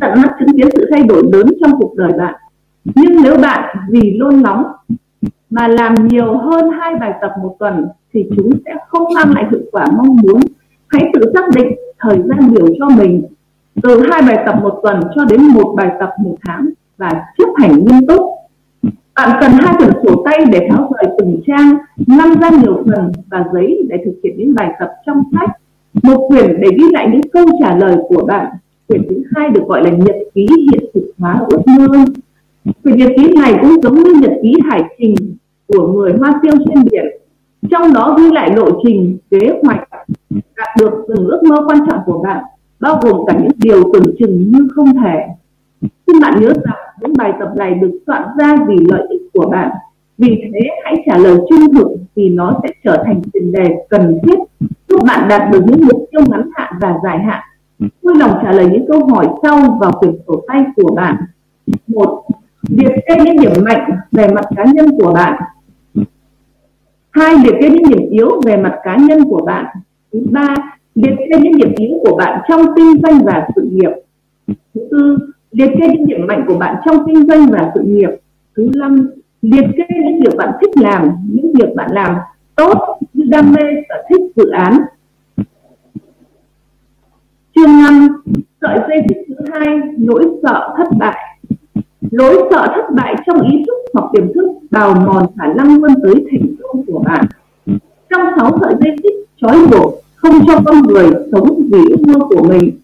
[0.00, 2.34] tận mắt chứng kiến sự thay đổi lớn trong cuộc đời bạn.
[2.84, 4.64] Nhưng nếu bạn vì luôn nóng
[5.50, 9.44] mà làm nhiều hơn hai bài tập một tuần thì chúng sẽ không mang lại
[9.50, 10.40] hiệu quả mong muốn
[10.88, 11.68] hãy tự xác định
[12.04, 13.22] thời gian biểu cho mình,
[13.82, 17.48] từ hai bài tập một tuần cho đến một bài tập một tháng và chấp
[17.56, 18.20] hành nghiêm túc.
[19.14, 23.12] Bạn cần hai quyển sổ tay để tháo rời từng trang, năm ra nhiều phần
[23.30, 25.50] và giấy để thực hiện những bài tập trong sách.
[26.02, 28.46] Một quyển để ghi lại những câu trả lời của bạn.
[28.88, 32.04] Quyển thứ hai được gọi là nhật ký hiện thực hóa ước mơ.
[32.82, 35.14] Quyển nhật ký này cũng giống như nhật ký hải trình
[35.66, 37.04] của người hoa tiêu trên biển.
[37.70, 39.88] Trong đó ghi lại lộ trình, kế hoạch
[40.56, 42.44] đạt được từng ước mơ quan trọng của bạn,
[42.80, 45.26] bao gồm cả những điều tưởng chừng như không thể.
[45.80, 49.48] Xin bạn nhớ rằng những bài tập này được soạn ra vì lợi ích của
[49.50, 49.70] bạn.
[50.18, 54.18] Vì thế, hãy trả lời trung thực vì nó sẽ trở thành tiền đề cần
[54.22, 54.38] thiết
[54.88, 57.40] giúp bạn đạt được những mục tiêu ngắn hạn và dài hạn.
[57.78, 61.16] Vui lòng trả lời những câu hỏi sau vào quyển sổ tay của bạn.
[61.86, 62.22] Một,
[62.68, 65.42] liệt kê những điểm mạnh về mặt cá nhân của bạn.
[67.10, 69.66] Hai, liệt kê những điểm yếu về mặt cá nhân của bạn
[70.14, 70.54] thứ ba,
[70.94, 73.90] liệt kê những điểm yếu của bạn trong kinh doanh và sự nghiệp.
[74.46, 75.18] Thứ tư,
[75.50, 78.10] liệt kê những điểm mạnh của bạn trong kinh doanh và sự nghiệp.
[78.56, 79.10] Thứ năm,
[79.42, 82.16] liệt kê những việc bạn thích làm, những việc bạn làm
[82.56, 84.78] tốt như đam mê sở thích dự án.
[87.54, 88.08] Chương năm,
[88.60, 91.38] sợi dây xích thứ hai, nỗi sợ thất bại.
[92.00, 95.94] Nỗi sợ thất bại trong ý thức hoặc tiềm thức bào mòn khả năng vươn
[96.02, 97.24] tới thành công của bạn.
[98.10, 102.24] Trong sáu sợi dây xích trói buộc không cho con người sống vì ước mơ
[102.28, 102.78] của mình,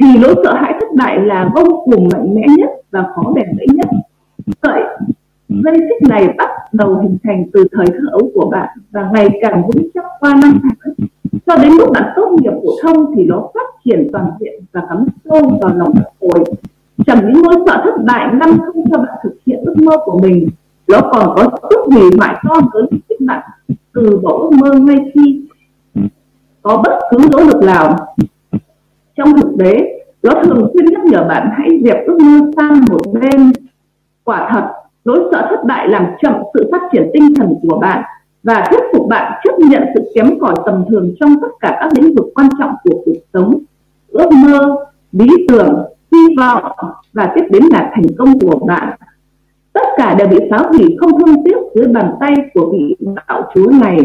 [0.00, 3.46] thì nỗi sợ hãi thất bại là vô cùng mạnh mẽ nhất và khó bền
[3.58, 3.86] bỉ nhất.
[4.62, 4.82] Vậy
[5.48, 9.28] dây xích này bắt đầu hình thành từ thời thơ ấu của bạn và ngày
[9.40, 10.94] càng vững chắc qua năm tháng.
[11.46, 14.82] Cho đến lúc bạn tốt nghiệp phổ thông thì nó phát triển toàn diện và
[14.88, 16.44] cắm sâu vào lòng bạn phổi
[17.06, 20.18] chẳng những nỗi sợ thất bại ngăn không cho bạn thực hiện ước mơ của
[20.18, 20.48] mình,
[20.88, 23.42] nó còn có sức hủy hoại to lớn giúp bạn.
[23.94, 25.45] Từ bỏ ước mơ ngay khi
[26.66, 27.96] có bất cứ nỗ lực nào.
[29.16, 33.00] Trong thực tế nó thường xuyên nhắc nhở bạn hãy dẹp ước mơ sang một
[33.12, 33.52] bên.
[34.24, 34.68] Quả thật,
[35.04, 38.02] nỗi sợ thất bại làm chậm sự phát triển tinh thần của bạn
[38.42, 41.88] và thuyết phục bạn chấp nhận sự kém cỏi tầm thường trong tất cả các
[41.96, 43.58] lĩnh vực quan trọng của cuộc sống.
[44.08, 44.76] Ước mơ,
[45.12, 46.72] lý tưởng, hy vọng
[47.12, 48.98] và tiếp đến là thành công của bạn.
[49.72, 52.96] Tất cả đều bị phá hủy không thương tiếc dưới bàn tay của vị
[53.28, 53.98] đạo chúa này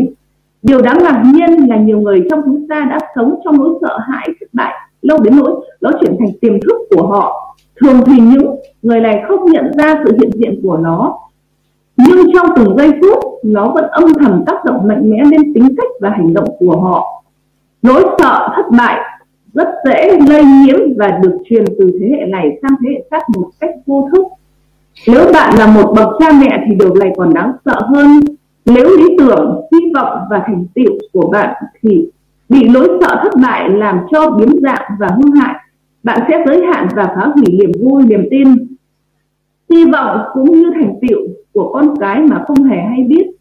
[0.63, 3.97] điều đáng ngạc nhiên là nhiều người trong chúng ta đã sống trong nỗi sợ
[3.97, 7.55] hãi, thất bại, lâu đến nỗi nó chuyển thành tiềm thức của họ.
[7.81, 11.19] Thường thì những người này không nhận ra sự hiện diện của nó,
[11.97, 15.75] nhưng trong từng giây phút, nó vẫn âm thầm tác động mạnh mẽ lên tính
[15.77, 17.23] cách và hành động của họ.
[17.81, 18.99] Nỗi sợ, thất bại
[19.53, 23.23] rất dễ lây nhiễm và được truyền từ thế hệ này sang thế hệ khác
[23.37, 24.25] một cách vô thức.
[25.07, 28.19] Nếu bạn là một bậc cha mẹ thì điều này còn đáng sợ hơn
[28.65, 32.09] nếu lý tưởng, hy vọng và thành tựu của bạn thì
[32.49, 35.55] bị nỗi sợ thất bại làm cho biến dạng và hư hại,
[36.03, 38.47] bạn sẽ giới hạn và phá hủy niềm vui, niềm tin.
[39.69, 41.19] Hy vọng cũng như thành tựu
[41.53, 43.31] của con cái mà không hề hay biết.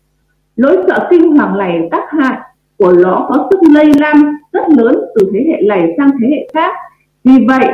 [0.56, 2.38] Nỗi sợ kinh hoàng này tác hại
[2.78, 4.16] của nó có sức lây lan
[4.52, 6.74] rất lớn từ thế hệ này sang thế hệ khác.
[7.24, 7.66] Vì vậy,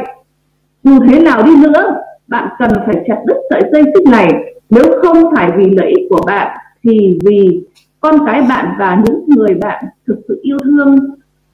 [0.83, 4.29] dù thế nào đi nữa, bạn cần phải chặt đứt sợi dây xích này,
[4.71, 7.63] nếu không phải vì lợi ích của bạn thì vì
[8.01, 10.97] con cái bạn và những người bạn thực sự yêu thương,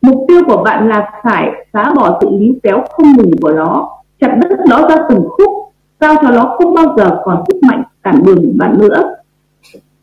[0.03, 3.89] mục tiêu của bạn là phải phá bỏ sự líu kéo không ngừng của nó,
[4.21, 5.51] chặt đứt nó ra từng khúc
[6.01, 9.15] sao cho nó không bao giờ còn sức mạnh cản đường bạn nữa.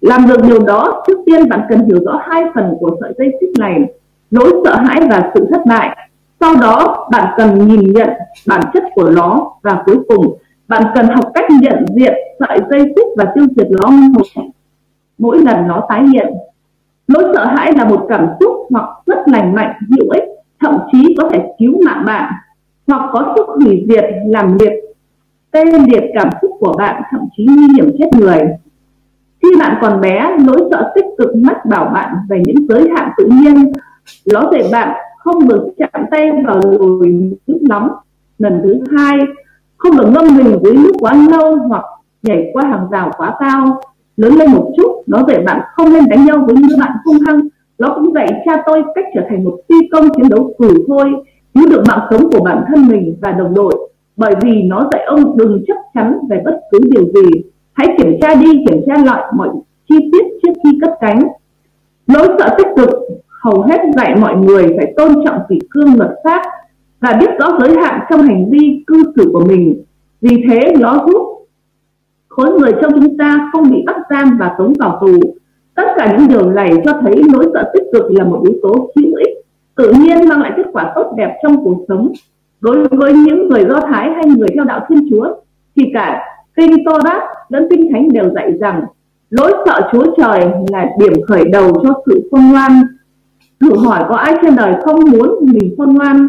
[0.02, 3.32] Làm được điều đó, trước tiên bạn cần hiểu rõ hai phần của sợi dây
[3.42, 3.84] xích này,
[4.32, 5.98] nỗi sợ hãi và sự thất bại.
[6.39, 8.10] Sau đó, bạn cần nhìn nhận
[8.48, 10.38] bản chất của nó và cuối cùng,
[10.68, 14.26] bạn cần học cách nhận diện sợi dây xích và tiêu diệt nó một
[15.20, 16.34] mỗi lần nó tái hiện,
[17.08, 20.24] nỗi sợ hãi là một cảm xúc hoặc rất lành mạnh, hữu ích,
[20.60, 22.34] thậm chí có thể cứu mạng bạn,
[22.88, 24.74] hoặc có sức hủy diệt, làm liệt,
[25.52, 28.40] tê liệt cảm xúc của bạn, thậm chí nguy hiểm chết người.
[29.42, 33.10] Khi bạn còn bé, nỗi sợ tích cực mách bảo bạn về những giới hạn
[33.18, 33.72] tự nhiên,
[34.34, 37.90] nó dạy bạn không được chạm tay vào nồi nước nóng
[38.38, 39.18] lần thứ hai,
[39.78, 41.84] không được ngâm mình dưới nước quá lâu hoặc
[42.24, 43.82] nhảy qua hàng rào quá cao,
[44.18, 47.17] lớn lên một chút nó dạy bạn không nên đánh nhau với những bạn hung
[47.28, 47.39] hăng.
[47.80, 51.12] Nó cũng dạy cha tôi cách trở thành một phi công chiến đấu cử thôi.
[51.54, 53.89] Cứu được mạng sống của bản thân mình và đồng đội.
[54.17, 57.41] Bởi vì nó dạy ông đừng chắc chắn về bất cứ điều gì.
[57.74, 59.50] Hãy kiểm tra đi, kiểm tra lại mọi
[59.89, 61.19] chi tiết trước khi cất cánh.
[62.08, 62.89] Nỗi sợ tích cực
[63.41, 66.41] hầu hết dạy mọi người phải tôn trọng kỷ cương luật pháp
[67.00, 69.84] và biết rõ giới hạn trong hành vi cư xử của mình.
[70.22, 71.29] Vì thế nó giúp
[72.39, 75.19] khối người trong chúng ta không bị bắt giam và tống vào tù
[75.75, 78.89] tất cả những điều này cho thấy nỗi sợ tích cực là một yếu tố
[78.95, 79.36] hữu ích
[79.75, 82.12] tự nhiên mang lại kết quả tốt đẹp trong cuộc sống
[82.62, 85.34] đối với những người do thái hay người theo đạo thiên chúa
[85.75, 86.21] thì cả
[86.56, 88.84] kinh Torah lẫn kinh thánh đều dạy rằng
[89.32, 92.71] nỗi sợ Chúa Trời là điểm khởi đầu cho sự khôn ngoan.
[93.62, 96.28] Thử hỏi có ai trên đời không muốn mình khôn ngoan?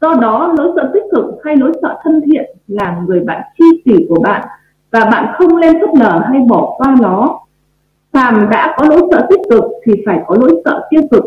[0.00, 3.82] Do đó, nỗi sợ tích cực hay nỗi sợ thân thiện là người bạn chi
[3.84, 4.48] kỷ của bạn
[4.90, 7.40] và bạn không nên phớt lờ hay bỏ qua nó.
[8.12, 11.24] Phàm đã có nỗi sợ tích cực thì phải có nỗi sợ tiêu cực.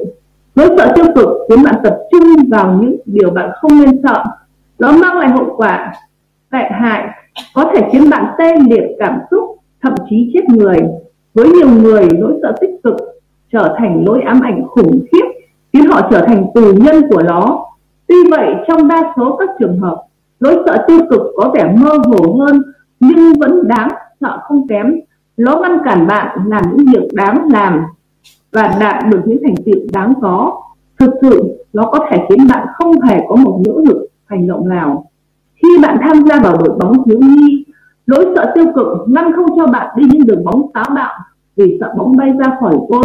[0.55, 4.23] Nỗi sợ tiêu cực khiến bạn tập trung vào những điều bạn không nên sợ.
[4.79, 5.93] Nó mang lại hậu quả
[6.51, 7.07] tệ hại,
[7.55, 9.43] có thể khiến bạn tê liệt cảm xúc,
[9.81, 10.77] thậm chí chết người
[11.33, 12.95] với nhiều người nỗi sợ tích cực
[13.51, 15.25] trở thành nỗi ám ảnh khủng khiếp,
[15.73, 17.65] khiến họ trở thành tù nhân của nó
[18.07, 20.03] tuy vậy, trong đa số các trường hợp
[20.39, 22.61] nỗi sợ tiêu cực có vẻ mơ hồ hơn
[23.03, 23.89] nhưng vẫn đáng
[24.21, 24.93] sợ không kém.
[25.37, 27.81] Nó ngăn cản bạn làm những việc đáng làm
[28.51, 30.61] và đạt được những thành tựu đáng có.
[30.99, 34.69] Thực sự, nó có thể khiến bạn không hề có một nỗ lực, hành động
[34.69, 35.05] nào.
[35.55, 37.65] Khi bạn tham gia vào đội bóng thiếu nhi
[38.05, 41.19] lỗi sợ tiêu cực ngăn không cho bạn đi những đường bóng táo bạo
[41.55, 43.03] vì sợ bóng bay ra khỏi côn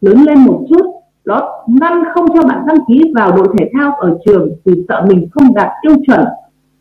[0.00, 3.94] lớn lên một chút nó ngăn không cho bạn đăng ký vào đội thể thao
[3.94, 6.24] ở trường vì sợ mình không đạt tiêu chuẩn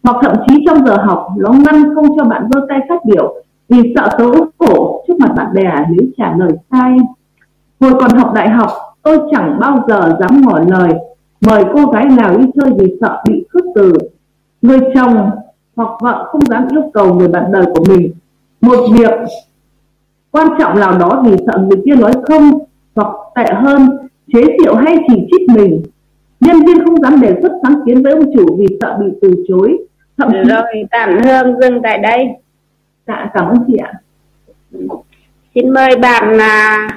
[0.05, 3.35] hoặc thậm chí trong giờ học, nó ngăn không cho bạn giơ tay phát biểu
[3.69, 6.97] vì sợ xấu hổ trước mặt bạn bè nếu trả lời sai.
[7.79, 8.71] Hồi còn học đại học,
[9.03, 10.93] tôi chẳng bao giờ dám ngỏ lời,
[11.47, 13.93] mời cô gái nào đi chơi vì sợ bị khước từ.
[14.61, 15.29] Người chồng
[15.75, 18.11] hoặc vợ không dám yêu cầu người bạn đời của mình.
[18.61, 19.11] Một việc
[20.31, 22.59] quan trọng nào đó vì sợ người kia nói không
[22.95, 23.89] hoặc tệ hơn,
[24.33, 25.83] chế giễu hay chỉ trích mình.
[26.39, 29.43] Nhân viên không dám đề xuất sáng kiến với ông chủ vì sợ bị từ
[29.47, 29.77] chối
[30.17, 32.27] rồi tạm hương dừng tại đây
[33.07, 33.93] dạ cảm ơn chị ạ
[35.55, 36.87] xin mời bạn là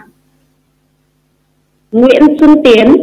[1.93, 2.97] Nguyễn Xuân Tiến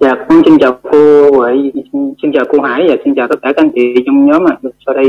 [0.00, 1.30] Dạ, con xin chào cô
[2.22, 4.56] xin chào cô Hải và xin chào tất cả các anh chị trong nhóm ạ.
[4.62, 4.68] À.
[4.86, 5.06] Sau đây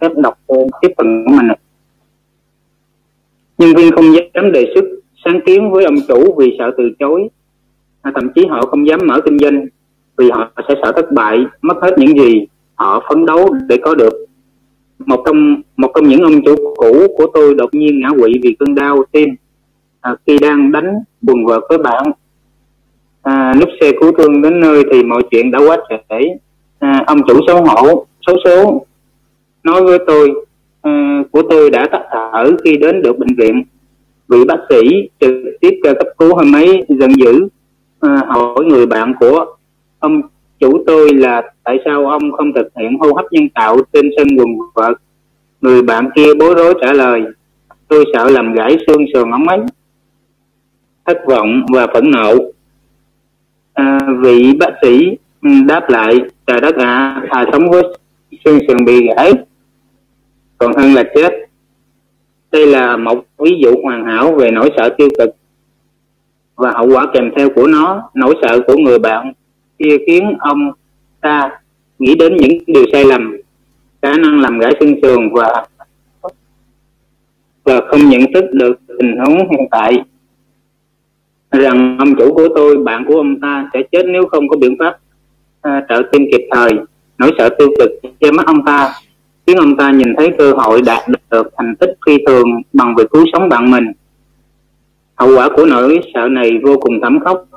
[0.00, 0.38] phép đọc
[0.80, 1.56] tiếp phần của mình ạ.
[3.58, 4.84] Nhân viên không dám đề xuất
[5.24, 7.28] sáng kiến với ông chủ vì sợ từ chối.
[8.02, 9.66] À, thậm chí họ không dám mở kinh doanh
[10.18, 13.94] vì họ sẽ sợ thất bại, mất hết những gì họ phấn đấu để có
[13.94, 14.26] được.
[15.06, 18.56] Một trong một trong những ông chủ cũ của tôi đột nhiên ngã quỵ vì
[18.58, 19.28] cơn đau tim
[20.00, 20.94] à, khi đang đánh
[21.26, 22.04] quần vợt với bạn.
[23.22, 26.20] À, lúc xe cứu thương đến nơi thì mọi chuyện đã quá trễ.
[26.78, 28.86] À, ông chủ xấu hổ xấu số
[29.64, 30.32] nói với tôi
[30.82, 33.64] à, của tôi đã tắt thở khi đến được bệnh viện.
[34.28, 37.48] Vị bác sĩ trực tiếp cấp cứu hôm ấy giận dữ
[38.00, 39.57] à, hỏi người bạn của
[39.98, 40.22] ông
[40.58, 44.28] chủ tôi là tại sao ông không thực hiện hô hấp nhân tạo trên sân
[44.38, 44.96] quần vợt?
[45.60, 47.22] Người bạn kia bối rối trả lời
[47.88, 49.58] tôi sợ làm gãy xương sườn ống ấy.
[51.06, 52.34] Thất vọng và phẫn nộ.
[53.74, 56.14] À, vị bác sĩ ừ, đáp lại
[56.46, 57.82] trời đất ạ à, thà sống với
[58.44, 59.32] xương sườn bị gãy
[60.58, 61.32] còn hơn là chết.
[62.52, 65.30] Đây là một ví dụ hoàn hảo về nỗi sợ tiêu cực
[66.56, 69.32] và hậu quả kèm theo của nó nỗi sợ của người bạn
[69.78, 70.72] kia khiến ông
[71.20, 71.50] ta
[71.98, 73.36] nghĩ đến những điều sai lầm
[74.02, 75.66] khả năng làm gãy xương sườn và
[77.64, 80.02] và không nhận thức được tình huống hiện tại.
[81.50, 84.76] Rằng ông chủ của tôi bạn của ông ta sẽ chết nếu không có biện
[84.78, 84.98] pháp
[85.60, 86.70] à, trợ tim kịp thời
[87.18, 88.92] nỗi sợ tiêu cực che mắt ông ta
[89.46, 93.10] khiến ông ta nhìn thấy cơ hội đạt được thành tích phi thường bằng việc
[93.10, 93.84] cứu sống bạn mình.
[95.14, 97.47] Hậu quả của nỗi sợ này vô cùng thảm khốc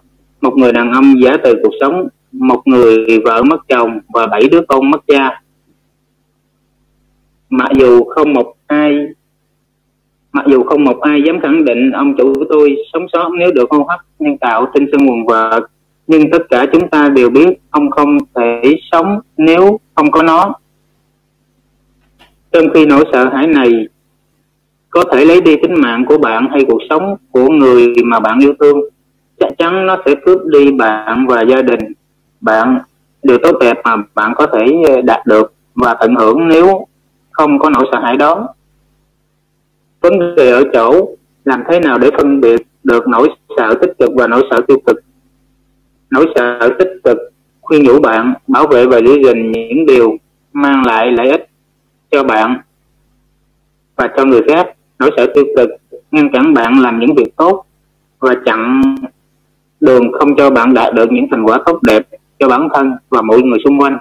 [0.41, 4.41] một người đàn ông giả từ cuộc sống, một người vợ mất chồng và bảy
[4.51, 5.41] đứa con mất cha.
[7.49, 8.97] Mặc dù không một ai,
[10.31, 13.51] mặc dù không một ai dám khẳng định ông chủ của tôi sống sót nếu
[13.51, 15.63] được hô hấp nhân tạo tinh sơn quần vợt,
[16.07, 20.53] nhưng tất cả chúng ta đều biết ông không thể sống nếu không có nó.
[22.51, 23.87] Trong khi nỗi sợ hãi này,
[24.89, 28.39] có thể lấy đi tính mạng của bạn hay cuộc sống của người mà bạn
[28.39, 28.77] yêu thương
[29.41, 31.79] chắc chắn nó sẽ cướp đi bạn và gia đình.
[32.41, 32.79] Bạn,
[33.23, 36.87] điều tốt đẹp mà bạn có thể ờ, đạt được và tận hưởng nếu
[37.31, 38.47] không có nỗi sợ hãi đó.
[40.01, 44.09] Vấn đề ở chỗ làm thế nào để phân biệt được nỗi sợ tích cực
[44.15, 44.97] và nỗi sợ tiêu cực?
[46.09, 47.17] Nỗi sợ tích cực
[47.61, 50.17] khuyên nhủ bạn bảo vệ và giữ gìn những điều
[50.53, 51.49] mang lại lợi ích
[52.11, 52.57] cho bạn
[53.95, 54.67] và cho người khác.
[54.99, 55.69] Nỗi sợ tiêu cực
[56.11, 57.65] ngăn cản bạn làm những việc tốt
[58.19, 58.81] và chặn
[59.81, 62.07] đường không cho bạn đạt được những thành quả tốt đẹp
[62.39, 63.97] cho bản thân và mọi người xung quanh.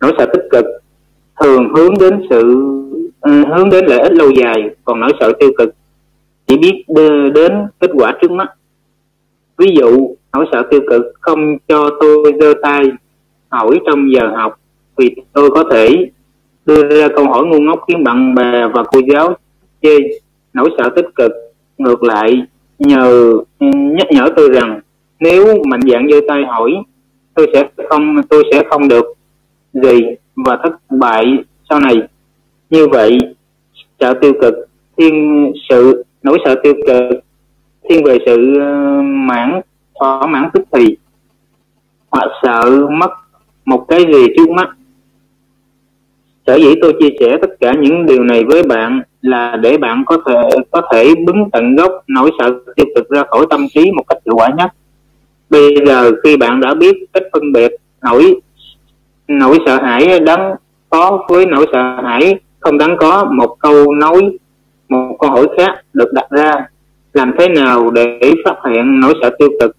[0.00, 0.64] Nỗi sợ tích cực,
[1.40, 2.40] thường hướng đến sự
[3.20, 5.74] ừ, hướng đến lợi ích lâu dài, còn nỗi sợ tiêu cực.
[6.46, 8.48] Chỉ biết đưa đến kết quả trước mắt.
[9.56, 12.82] Ví dụ nỗi sợ tiêu cực, không cho tôi giơ tay,
[13.48, 14.60] hỏi trong giờ học,
[14.96, 16.10] vì tôi có thể
[16.66, 19.34] đưa ra câu hỏi ngu ngốc khiến bạn bè và cô giáo
[19.82, 19.96] chê.
[20.52, 21.32] Nỗi sợ tích cực,
[21.78, 22.42] ngược lại
[22.78, 24.80] nhờ ừ, nhắc nhở tôi rằng
[25.20, 26.70] nếu mạnh dạng giơ tay hỏi
[27.34, 29.04] tôi sẽ không tôi sẽ không được
[29.72, 30.00] gì
[30.36, 31.24] và thất bại
[31.70, 31.96] sau này.
[32.70, 33.18] Như vậy
[34.00, 34.54] sợ tiêu cực
[34.96, 37.24] thiên sự nỗi sợ tiêu cực
[37.88, 39.60] thiên về sự uh, mãn
[40.00, 40.96] thỏa mãn tức thì
[42.10, 43.10] hoặc sợ mất
[43.64, 44.68] một cái gì trước mắt.
[46.46, 50.04] Sở dĩ tôi chia sẻ tất cả những điều này với bạn là để bạn
[50.06, 50.34] có thể
[50.70, 54.18] có thể bứng tận gốc, nỗi sợ tiêu cực ra khỏi tâm trí một cách
[54.26, 54.70] hiệu quả nhất.
[55.50, 58.40] Bây giờ khi bạn đã biết cách phân biệt nỗi
[59.28, 60.54] nỗi sợ hãi đáng
[60.90, 64.38] có với nỗi sợ hãi không đáng có, một câu nói,
[64.88, 66.52] một câu hỏi khác được đặt ra,
[67.12, 69.76] làm thế nào để phát hiện nỗi sợ tiêu cực?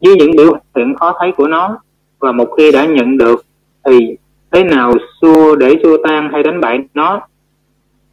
[0.00, 1.78] Với những biểu hiện khó thấy của nó,
[2.18, 3.44] và một khi đã nhận được,
[3.84, 4.16] thì
[4.50, 7.20] thế nào xua để xua tan hay đánh bại nó?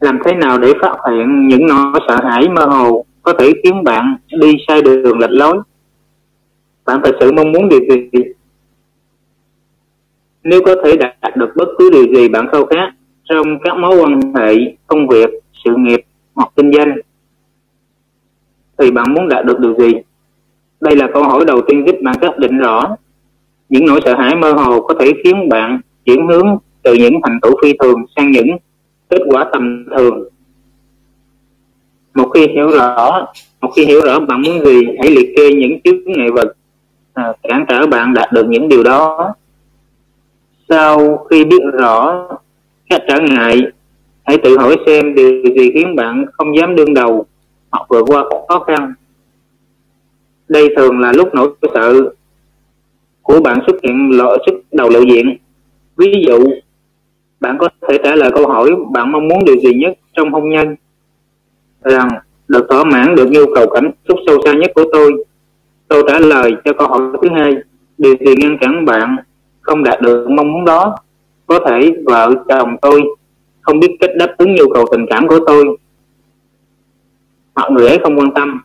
[0.00, 3.84] Làm thế nào để phát hiện những nỗi sợ hãi mơ hồ có thể khiến
[3.84, 5.60] bạn đi sai đường lệch lối?
[6.84, 8.20] Bạn thật sự mong muốn điều gì?
[10.44, 12.92] Nếu có thể đạt được bất cứ điều gì bạn khao khát
[13.24, 14.54] trong các mối quan hệ,
[14.86, 15.30] công việc,
[15.64, 16.00] sự nghiệp
[16.34, 16.96] hoặc kinh doanh,
[18.78, 19.92] thì bạn muốn đạt được điều gì?
[20.80, 22.96] Đây là câu hỏi đầu tiên giúp bạn xác định rõ
[23.68, 26.46] những nỗi sợ hãi mơ hồ có thể khiến bạn chuyển hướng
[26.82, 28.46] từ những thành tựu phi thường sang những
[29.08, 30.28] kết quả tầm thường.
[32.14, 33.26] Một khi hiểu rõ
[33.60, 36.52] một khi hiểu rõ bạn muốn gì hãy liệt kê những chướng ngại vật
[37.14, 39.34] à, cản trở bạn đạt được những điều đó.
[40.68, 42.28] Sau khi biết rõ
[42.90, 43.60] các trở ngại
[44.24, 47.26] hãy tự hỏi xem điều gì khiến bạn không dám đương đầu
[47.70, 48.92] hoặc vượt qua khó khăn.
[50.48, 51.94] Đây thường là lúc nỗi sợ
[53.22, 55.36] của bạn xuất hiện lộ xuất đầu lộ diện.
[55.96, 56.44] Ví dụ
[57.40, 60.50] bạn có thể trả lời câu hỏi bạn mong muốn điều gì nhất trong hôn
[60.50, 60.76] nhân?
[61.82, 62.08] Rằng
[62.48, 65.24] được thỏa mãn được nhu cầu cảm xúc sâu xa nhất của tôi.
[65.88, 67.52] Tôi trả lời cho câu hỏi thứ hai
[67.98, 69.16] điều gì ngăn cản bạn
[69.60, 70.96] không đạt được mong muốn đó?
[71.46, 73.02] Có thể vợ chồng tôi
[73.60, 75.76] không biết cách đáp ứng nhu cầu tình cảm của tôi.
[77.54, 78.60] Hoặc người ấy không quan tâm.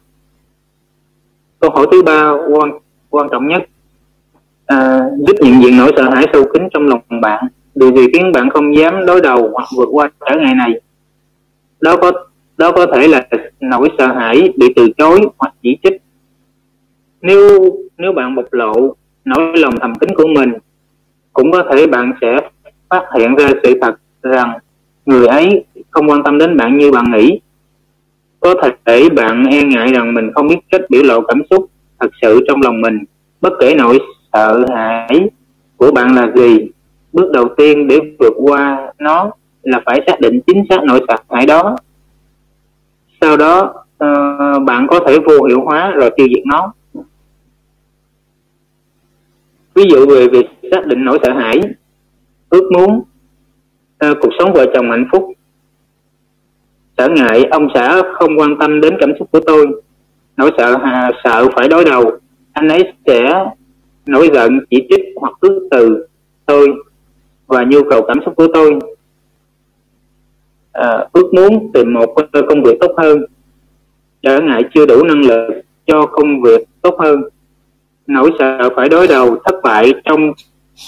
[1.60, 2.80] Câu hỏi thứ ba quan
[3.10, 3.64] quan trọng nhất.
[4.66, 8.32] À, giúp nhận diện nỗi sợ hãi sâu kín trong lòng bạn điều gì khiến
[8.32, 10.82] bạn không dám đối đầu hoặc vượt qua trở ngại này?
[11.82, 12.12] Đó có
[12.58, 13.28] đó có thể là
[13.60, 16.02] nỗi sợ hãi bị từ chối hoặc chỉ trích.
[17.22, 17.60] Nếu
[17.98, 18.96] nếu bạn bộc lộ
[19.26, 20.54] nỗi lòng thầm kín của mình,
[21.34, 22.50] cũng có thể bạn sẽ
[22.90, 24.54] phát hiện ra sự thật rằng
[25.06, 27.40] người ấy không quan tâm đến bạn như bạn nghĩ.
[28.40, 28.56] Có
[28.86, 31.70] thể bạn e ngại rằng mình không biết cách biểu lộ cảm xúc
[32.00, 33.00] thật sự trong lòng mình,
[33.42, 34.00] bất kể nỗi
[34.34, 35.30] sợ hãi
[35.78, 36.70] của bạn là gì
[37.14, 39.32] bước đầu tiên để vượt qua nó
[39.64, 41.76] là phải xác định chính xác nỗi sợ hãi đó.
[43.22, 46.74] Sau đó uh, bạn có thể vô hiệu hóa rồi tiêu diệt nó.
[49.74, 51.62] Ví dụ về việc xác định nỗi sợ hãi
[52.50, 53.04] ước muốn
[54.06, 55.34] uh, cuộc sống vợ chồng hạnh phúc
[56.98, 59.82] sợ ngại ông xã không quan tâm đến cảm xúc của tôi
[60.38, 62.12] nỗi sợ à, sợ phải đối đầu
[62.54, 63.46] anh ấy sẽ
[64.06, 66.08] nổi giận chỉ trích hoặc cứ từ
[66.46, 66.68] tôi
[67.48, 68.80] và nhu cầu cảm xúc của tôi.
[70.72, 73.26] À, ước muốn tìm một công việc tốt hơn.
[74.22, 77.24] Trở ngại chưa đủ năng lực cho công việc tốt hơn.
[78.08, 80.32] Nỗi sợ phải đối đầu thất bại trong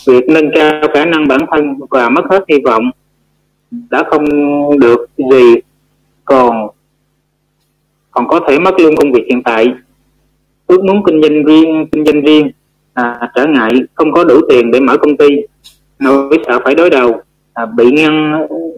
[0.07, 2.83] việc nâng cao khả năng bản thân và mất hết hy vọng
[3.71, 4.25] đã không
[4.79, 5.55] được gì
[6.25, 6.67] còn
[8.11, 9.67] còn có thể mất luôn công việc hiện tại.
[10.67, 12.51] Ước muốn kinh doanh riêng kinh doanh riêng.
[12.93, 15.27] À, trở ngại không có đủ tiền để mở công ty
[15.99, 17.21] nỗi sợ phải đối đầu
[17.53, 18.13] à, bị ngân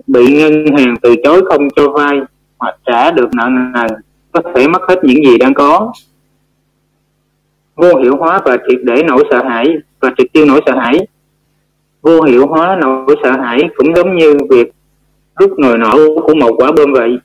[0.08, 2.20] bị ngân hàng từ chối không cho vay
[2.58, 3.88] hoặc trả được nợ nần
[4.32, 5.94] có thể mất hết những gì đang có.
[7.76, 9.68] Vô hiệu hóa và triệt để nỗi sợ hãi
[10.00, 11.08] và triệt tiêu nỗi sợ hãi.
[12.02, 14.72] Vô hiệu hóa nỗi sợ hãi cũng giống như việc
[15.36, 17.18] rút nồi nổ của một quả bom vậy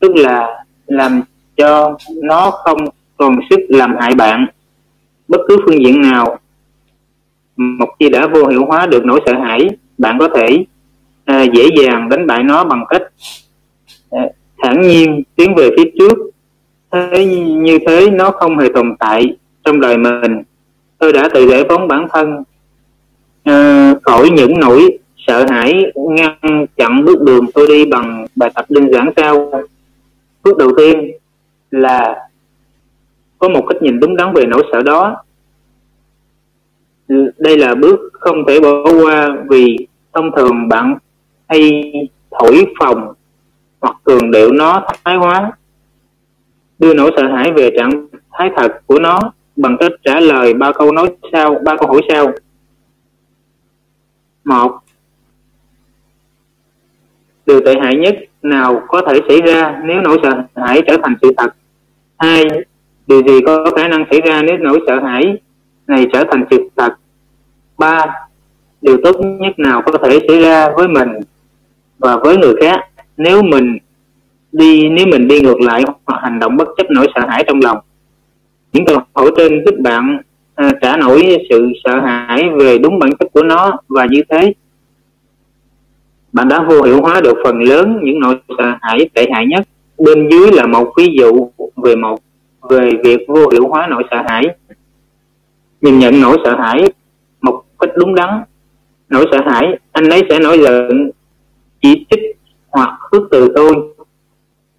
[0.00, 1.22] tức là làm
[1.56, 2.78] cho nó không
[3.16, 4.46] còn sức làm hại bạn.
[5.28, 6.38] Bất cứ phương diện nào
[7.58, 10.64] một khi đã vô hiệu hóa được nỗi sợ hãi bạn có thể
[11.24, 13.02] à, dễ dàng đánh bại nó bằng cách
[14.10, 14.22] à,
[14.58, 16.18] thản nhiên tiến về phía trước.
[16.90, 20.42] Thế như thế nó không hề tồn tại trong đời mình.
[20.98, 22.42] Tôi đã tự giải phóng bản thân
[23.44, 28.64] à, khỏi những nỗi sợ hãi ngăn chặn bước đường tôi đi bằng bài tập
[28.68, 29.52] đơn giản sau.
[30.42, 31.10] Bước đầu tiên
[31.70, 32.28] là
[33.38, 35.16] có một cách nhìn đúng đắn về nỗi sợ đó
[37.38, 40.98] đây là bước không thể bỏ qua vì thông thường bạn
[41.48, 41.92] hay
[42.30, 43.14] thổi phòng
[43.80, 45.52] hoặc cường điệu nó thái hóa,
[46.78, 49.20] đưa nỗi sợ hãi về trạng thái thật của nó
[49.56, 52.32] bằng cách trả lời ba câu nói sau, ba câu hỏi sau.
[54.44, 54.78] Một,
[57.46, 61.14] điều tệ hại nhất nào có thể xảy ra nếu nỗi sợ hãi trở thành
[61.22, 61.54] sự thật?
[62.18, 62.44] Hai,
[63.06, 65.38] điều gì có khả năng xảy ra nếu nỗi sợ hãi
[65.88, 66.94] này trở thành sự thật
[67.78, 68.06] ba
[68.80, 71.08] điều tốt nhất nào có thể xảy ra với mình
[71.98, 72.80] và với người khác
[73.16, 73.78] nếu mình
[74.52, 77.60] đi nếu mình đi ngược lại hoặc hành động bất chấp nỗi sợ hãi trong
[77.62, 77.78] lòng?
[78.72, 80.22] Những câu hỏi trên giúp bạn
[80.54, 84.52] à, trả nổi sự sợ hãi về đúng bản chất của nó và như thế
[86.32, 89.68] bạn đã vô hiệu hóa được phần lớn những nỗi sợ hãi tệ hại nhất.
[89.98, 92.20] Bên dưới là một ví dụ về một
[92.70, 94.44] về việc vô hiệu hóa nỗi sợ hãi
[95.80, 96.92] nhìn nhận nỗi sợ hãi
[97.40, 98.42] một cách đúng đắn.
[99.08, 101.10] Nỗi sợ hãi, anh ấy sẽ nổi giận.
[101.82, 102.20] Chỉ trích
[102.68, 103.72] hoặc khước từ tôi.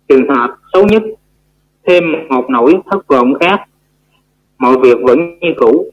[0.08, 1.04] Trường hợp xấu nhất,
[1.88, 3.62] thêm một nỗi thất vọng khác.
[4.58, 5.86] Mọi việc vẫn như cũ.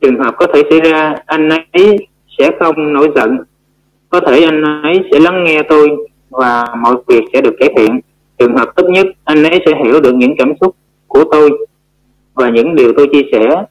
[0.00, 2.06] Trường hợp có thể xảy ra, anh ấy
[2.38, 3.38] sẽ không nổi giận.
[4.08, 5.88] Có thể anh ấy sẽ lắng nghe tôi
[6.30, 8.00] và mọi việc sẽ được cải thiện.
[8.38, 11.50] Trường hợp tốt nhất, anh ấy sẽ hiểu được những cảm xúc của tôi
[12.34, 13.64] và những điều tôi chia sẻ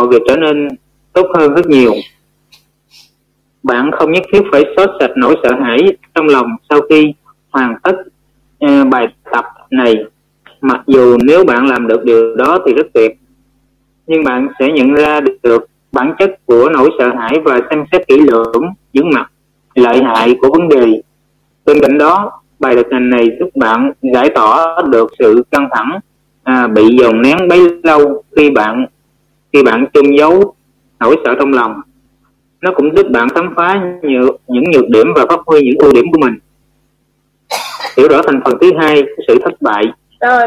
[0.00, 0.68] mọi việc trở nên
[1.12, 1.92] tốt hơn rất nhiều.
[3.62, 5.78] Bạn không nhất thiết phải xóa sạch nỗi sợ hãi
[6.14, 7.14] trong lòng sau khi
[7.50, 7.96] hoàn tất
[8.64, 9.94] uh, bài tập này.
[10.60, 13.16] Mặc dù nếu bạn làm được điều đó thì rất tuyệt
[14.06, 18.08] nhưng bạn sẽ nhận ra được bản chất của nỗi sợ hãi và xem xét
[18.08, 19.30] kỹ lưỡng những mặt
[19.74, 21.02] lợi hại của vấn đề.
[21.66, 26.00] Bên cạnh đó bài thực hành này giúp bạn giải tỏa được sự căng thẳng
[26.42, 28.86] à, bị dồn nén bấy lâu khi bạn
[29.52, 30.54] khi bạn chôn giấu
[31.00, 31.80] nỗi sợ trong lòng
[32.60, 35.92] nó cũng giúp bạn khám phá nhiều, những nhược điểm và phát huy những ưu
[35.92, 36.34] điểm của mình.
[37.96, 39.84] Hiểu rõ thành phần thứ hai của sự thất bại.
[40.20, 40.42] Rồi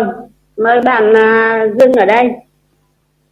[0.58, 2.30] mời bạn uh, dừng ở đây.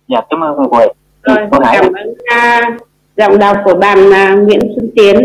[0.07, 0.87] Dạ cảm ơn cô Huệ
[1.23, 2.81] rồi cảm ơn uh,
[3.17, 5.15] giọng đọc của bạn uh, Nguyễn Xuân Tiến.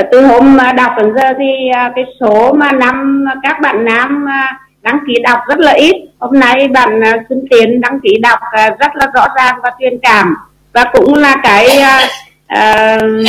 [0.00, 3.84] Uh, từ hôm uh, đọc đến giờ thì uh, cái số mà năm các bạn
[3.84, 5.96] nam uh, đăng ký đọc rất là ít.
[6.18, 9.70] Hôm nay bạn à, Xuân Tiến đăng ký đọc à, rất là rõ ràng và
[9.80, 10.34] truyền cảm.
[10.72, 12.10] Và cũng là cái uh,
[12.58, 13.26] uh,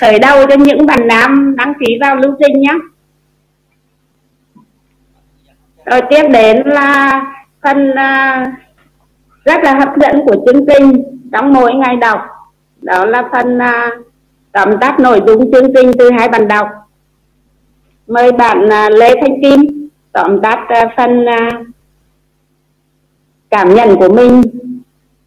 [0.00, 2.72] khởi đầu cho những bạn nam đăng ký vào lưu trình nhé
[5.86, 7.22] rồi tiếp đến là
[7.62, 8.48] phần uh,
[9.44, 11.02] rất là hấp dẫn của chương trình
[11.32, 12.20] trong mỗi ngày đọc.
[12.82, 14.06] Đó là phần uh,
[14.52, 16.68] tóm tắt nội dung chương trình từ hai bạn đọc.
[18.06, 19.75] Mời bạn uh, Lê Thanh Kim
[20.16, 21.64] tóm tắt à, phần à,
[23.50, 24.42] cảm nhận của mình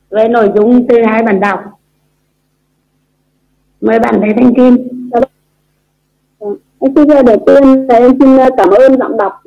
[0.09, 1.59] về nội dung từ hai bạn đọc.
[3.81, 4.87] Mời bạn thấy Thanh Kim.
[6.79, 7.87] Em xin đầu tiên.
[7.87, 9.41] Là em xin à, cảm ơn giọng đọc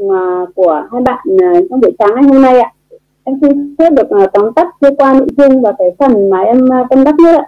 [0.55, 1.27] của hai bạn
[1.71, 2.73] trong buổi sáng ngày hôm nay ạ.
[3.25, 6.69] Em xin phép được tóm tắt sơ qua nội dung và cái phần mà em
[6.91, 7.47] tâm đắc nhất ạ.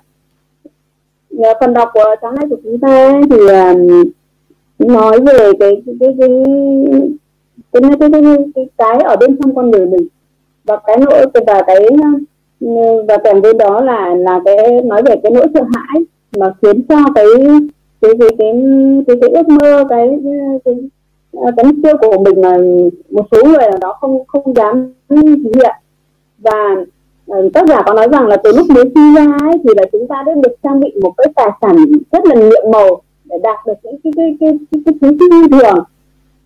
[1.60, 3.36] Phần đọc của sáng nay của chúng ta thì
[4.78, 6.28] nói về cái cái cái cái
[7.72, 10.08] cái cái, cái, cái, cái, cái ở bên trong con người mình.
[10.64, 11.86] Và cái nỗi và cái
[13.08, 16.04] và kèm với đó là là cái nói về cái nỗi sợ hãi
[16.36, 17.26] mà khiến cho cái
[18.00, 18.52] cái cái cái
[19.06, 20.18] cái, cái ước mơ cái
[20.64, 20.74] cái
[21.56, 22.58] cái mục tiêu của mình mà
[23.10, 25.74] một số người nào đó không không dám thực hiện.
[26.38, 26.76] Và
[27.28, 29.84] ờ, tác giả có nói rằng là từ lúc mới sinh ra ấy, thì là
[29.92, 31.76] chúng ta đã được trang bị một cái tài sản
[32.12, 35.58] rất là nhiệm màu để đạt được những cái cái cái cái cái thứ phi
[35.58, 35.84] thường.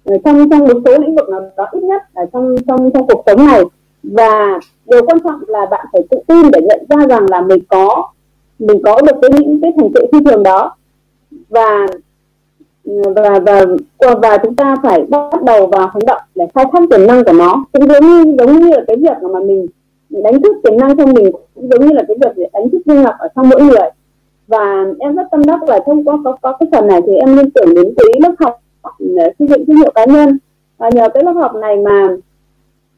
[0.08, 3.06] Ờ, trong trong một số lĩnh vực nào đó ít nhất ở trong trong trong
[3.06, 3.62] cuộc sống này.
[4.02, 7.58] Và điều quan trọng là bạn phải tự tin để nhận ra rằng là mình
[7.68, 8.08] có
[8.58, 10.76] mình có được cái những cái thành tựu phi thường đó.
[11.48, 11.86] Và
[13.16, 13.64] và và
[14.22, 17.32] và chúng ta phải bắt đầu vào hành động để khai thác tiềm năng của
[17.32, 17.64] nó.
[17.72, 19.66] Cũng giống như giống như là cái việc mà mình
[20.08, 23.02] đánh thức tiềm năng trong mình cũng giống như là cái việc đánh thức dương
[23.02, 23.90] ngọc ở trong mỗi người.
[24.46, 27.36] Và em rất tâm đắc là thông qua có, có cái phần này thì em
[27.36, 28.60] liên tưởng đến cái lớp học
[29.38, 30.38] xây dựng thương hiệu cá nhân.
[30.78, 32.08] Và nhờ cái lớp học này mà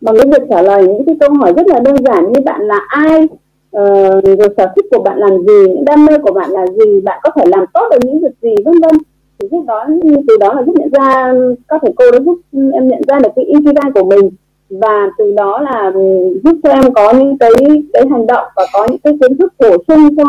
[0.01, 2.61] bằng cái việc trả lời những cái câu hỏi rất là đơn giản như bạn
[2.61, 6.51] là ai uh, rồi sở thích của bạn làm gì những đam mê của bạn
[6.51, 8.95] là gì bạn có thể làm tốt được những việc gì vân vân.
[9.39, 9.87] Thì lúc đó
[10.29, 11.35] từ đó là giúp nhận ra
[11.69, 12.39] các thầy cô đã giúp
[12.73, 14.31] em nhận ra được cái ikigai của mình.
[14.71, 16.01] Và từ đó là ừ,
[16.45, 17.51] giúp cho em có những cái
[17.93, 20.25] cái hành động và có những cái kiến thức bổ sung cho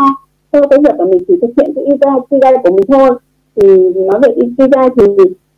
[0.52, 3.20] cho cái việc của mình chỉ thực hiện cái ikigai của mình thôi.
[3.56, 5.06] Thì nói về ikigai thì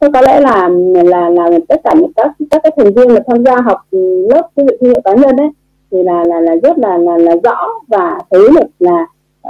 [0.03, 0.69] thế có lẽ là
[1.03, 3.81] là là tất cả những các các cái thành viên mà tham gia học
[4.29, 5.49] lớp xây dựng thương hiệu cá nhân đấy
[5.91, 9.05] thì là là là rất là là, là rõ và thấy được là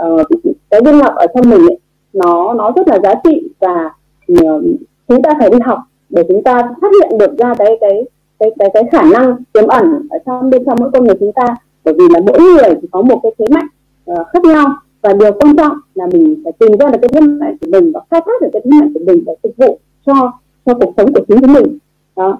[0.05, 0.27] uh,
[0.69, 1.79] cái viên ngọc ở trong mình ấy,
[2.13, 3.91] nó nó rất là giá trị và
[4.31, 4.63] uh,
[5.07, 5.79] chúng ta phải đi học
[6.09, 8.05] để chúng ta phát hiện được ra cái cái
[8.39, 11.31] cái cái cái khả năng tiềm ẩn ở trong bên trong mỗi con người chúng
[11.31, 11.55] ta.
[11.83, 13.67] Bởi vì là mỗi người thì có một cái thế mạnh
[14.11, 14.65] uh, khác nhau
[15.01, 17.91] và điều quan trọng là mình phải tìm ra được cái thế mạnh của mình
[17.93, 20.31] và khai thác được cái thế mạnh của mình để phục vụ cho
[20.65, 21.77] cho cuộc sống của chính chúng mình.
[22.15, 22.37] Đó.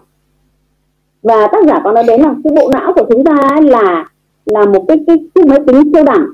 [1.24, 4.09] Và tác giả có nói đến là cái bộ não của chúng ta là
[4.45, 6.26] là một cái cái chiếc máy tính siêu đẳng.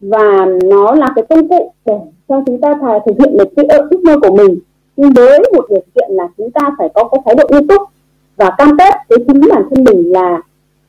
[0.00, 1.94] Và nó là cái công cụ để
[2.28, 2.74] cho chúng ta
[3.06, 4.58] thực hiện được cái ước mơ của mình.
[4.96, 7.82] Nhưng với một điều kiện là chúng ta phải có cái thái độ nghiêm túc
[8.36, 10.40] và cam kết với chính bản thân mình là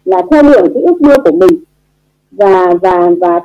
[0.06, 1.64] là theo đuổi cái ước mơ của mình.
[2.32, 3.40] Và và và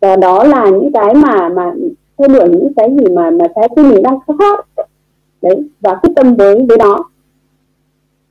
[0.00, 1.72] và đó là những cái mà mà
[2.18, 4.36] theo đuổi những cái gì mà mà trái tim mình đang khao.
[4.38, 4.86] khát
[5.44, 7.04] đấy và quyết tâm với với đó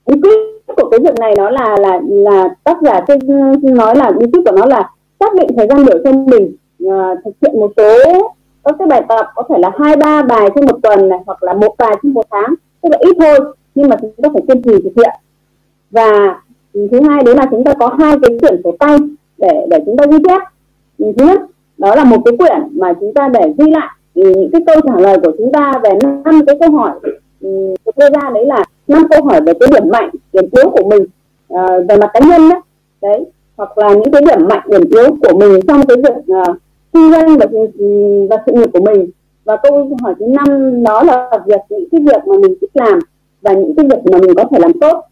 [0.08, 0.38] bí quyết
[0.78, 3.20] của cái việc này nó là là là tác giả trên
[3.62, 4.90] nói là bí quyết của nó là
[5.20, 6.56] xác định thời gian biểu cho mình.
[6.84, 7.98] Uh, thực hiện một số
[8.64, 11.44] các cái bài tập có thể là hai ba bài trên một tuần này hoặc
[11.44, 12.54] là một bài trên một tháng.
[12.82, 13.40] Tức là ít thôi
[13.76, 15.14] nhưng mà chúng ta phải kiên trì thực hiện.
[15.92, 16.40] Và
[16.74, 18.98] thứ hai đấy là chúng ta có hai cái quyển sổ tay
[19.38, 20.42] để để chúng ta ghi chép.
[21.00, 21.42] Thứ nhất
[21.78, 25.00] đó là một cái quyển mà chúng ta để ghi lại những cái câu trả
[25.00, 26.92] lời của chúng ta về năm cái câu hỏi
[27.42, 30.70] ừ, tôi đưa ra đấy là năm câu hỏi về cái điểm mạnh điểm yếu
[30.70, 31.06] của mình
[31.50, 32.60] à, về mặt cá nhân đấy
[33.02, 33.26] đấy
[33.58, 36.58] hoặc là những cái điểm mạnh điểm yếu của mình trong cái việc uh,
[36.94, 37.46] kinh doanh và,
[37.78, 39.10] ừ, và sự nghiệp của mình.
[39.46, 43.00] Và câu hỏi thứ năm đó là việc những cái việc mà mình thích làm
[43.42, 45.04] và những cái việc mà mình có thể làm tốt.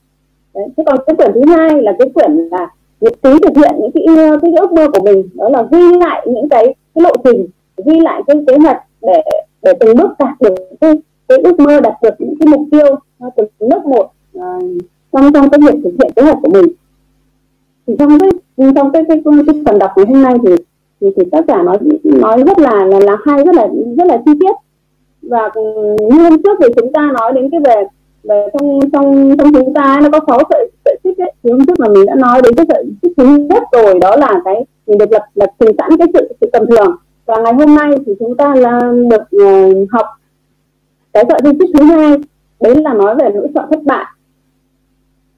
[0.53, 0.65] Đấy.
[0.77, 2.69] thế còn cái quyển thứ hai là cái quyển là
[3.01, 4.03] nhật ký thực hiện những cái
[4.41, 5.29] cái ước mơ của mình.
[5.33, 7.47] Đó là ghi lại những cái cái lộ trình
[7.85, 9.21] ghi lại cái kế hoạch để
[9.61, 10.93] để từng bước đạt được cái,
[11.27, 12.95] cái ước mơ đạt được những cái mục tiêu
[13.35, 14.63] từng bước một uh,
[15.11, 16.65] trong trong cái việc thực hiện kế hoạch của mình.
[17.87, 18.29] Thì trong cái
[18.75, 20.55] trong cái cái, cái, cái phần đọc ngày hôm nay thì
[21.01, 24.21] thì, thì tác giả nói nói rất là là là hay rất là rất là
[24.25, 24.55] chi tiết.
[25.21, 25.49] Và
[26.11, 27.83] như hôm trước thì chúng ta nói đến cái về
[28.23, 31.33] về trong trong trong chúng ta nó có sáu sợi sợi xích ấy.
[31.43, 34.15] Thì hôm trước mà mình đã nói đến cái sợi xích thứ nhất rồi đó
[34.15, 36.95] là cái mình được lập lập trình sẵn cái sự sự tầm thường
[37.31, 38.79] và ngày hôm nay thì chúng ta là
[39.09, 40.07] được uh, ờ, học
[41.13, 42.17] cái sợi di tích thứ hai.
[42.61, 44.05] Đấy là nói về nỗi sợ thất bại.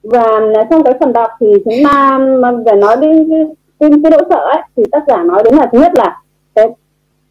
[0.03, 0.23] Và
[0.55, 3.45] ờ, trong cái phần đọc thì chúng ta ờ, về nói đến cái,
[3.79, 6.21] cái, cái nỗi sợ ấy thì tác giả nói đến là thứ nhất là
[6.55, 6.69] cái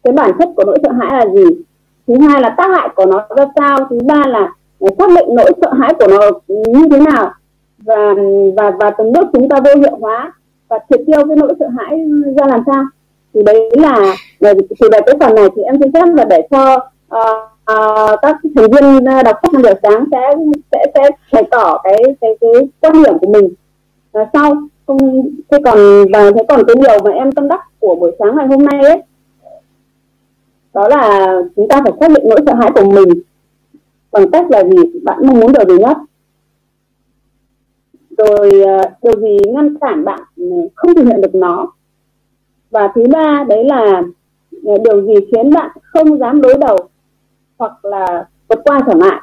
[0.03, 1.45] cái bản chất của nỗi sợ hãi là gì?
[2.07, 3.77] Thứ hai là tác hại của nó ra sao?
[3.89, 4.51] Thứ ba là
[4.97, 7.31] xác định nỗi sợ hãi của nó như thế nào?
[7.77, 8.13] Và
[8.57, 10.33] và và từng bước chúng ta vô hiệu hóa
[10.67, 11.99] và triệt tiêu cái nỗi sợ hãi
[12.37, 12.83] ra làm sao?
[13.33, 14.15] Thì đấy là
[14.49, 16.75] thì về cái phần này thì em xin phép là để cho
[17.15, 20.35] uh, uh, các thành viên ờ, đọc sách buổi sáng sẽ
[20.71, 23.45] sẽ sẽ bày tỏ cái cái cái quan điểm của mình.
[24.21, 24.55] Uh, sau
[24.87, 24.97] không
[25.51, 25.77] thế còn
[26.13, 28.83] và thế còn cái điều mà em tâm đắc của buổi sáng ngày hôm nay
[28.83, 29.01] ấy
[30.73, 33.09] đó là chúng ta phải xác định nỗi sợ hãi của mình
[34.11, 34.99] bằng cách là gì?
[35.03, 35.97] Bạn mong muốn điều gì nhất?
[38.17, 38.51] Rồi
[39.03, 40.19] điều gì ngăn cản bạn
[40.75, 41.73] không thực hiện được nó?
[42.73, 44.03] Và thứ ba đấy là
[44.65, 46.77] ờ, điều gì khiến bạn không dám đối đầu
[47.57, 49.21] hoặc là vượt qua trở ngại?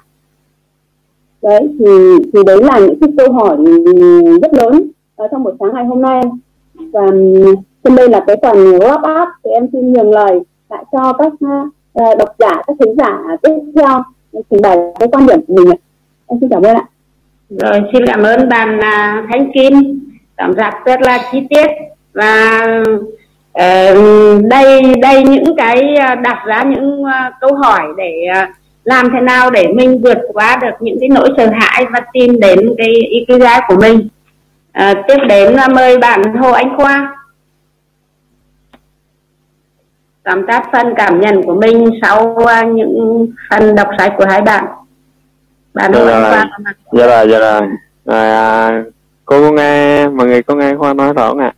[1.43, 1.87] Đấy thì
[2.33, 3.57] thì đấy là những cái câu hỏi
[4.43, 6.23] rất lớn ở trong buổi sáng ngày hôm nay.
[6.93, 7.07] Và
[7.85, 11.33] trên đây là cái phần wrap up thì em xin nhường lời lại cho các
[11.33, 14.03] uh, độc giả các khán giả tiếp theo
[14.51, 15.69] trình bày cái quan điểm của mình
[16.27, 16.85] em xin cảm ơn ạ.
[17.51, 20.01] Rồi xin cảm ơn bạn uh, Kim.
[20.37, 21.67] Cảm giác rất là chi tiết.
[22.15, 22.61] Và
[24.51, 28.49] đây đây những cái đặt ra những uh, câu hỏi để uh,
[28.85, 32.41] làm thế nào để mình vượt qua được những cái nỗi sợ hãi và tìm
[32.41, 34.09] đến cái ikigai của mình?
[34.73, 37.17] À, tiếp đến là mời bạn Hồ Anh Khoa.
[40.23, 42.37] Tóm tắt phần cảm nhận của mình sau
[42.75, 44.65] những phần đọc sách của hai bạn.
[45.75, 46.47] Bạn Hồ Anh Khoa
[46.93, 47.69] dạ rồi dạ rồi
[48.07, 48.83] à,
[49.25, 51.53] cô có nghe mọi người có nghe Khoa nói rõ không ạ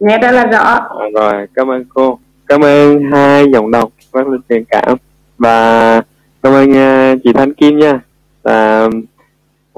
[0.00, 0.88] nghe rất là rõ.
[1.00, 2.18] Dạ rồi cảm ơn cô.
[2.46, 4.96] Cảm ơn hai giọng đồng rất là truyền cảm.
[5.38, 6.02] Và
[6.42, 8.00] cảm ơn à, chị Thanh Kim nha.
[8.44, 8.88] Là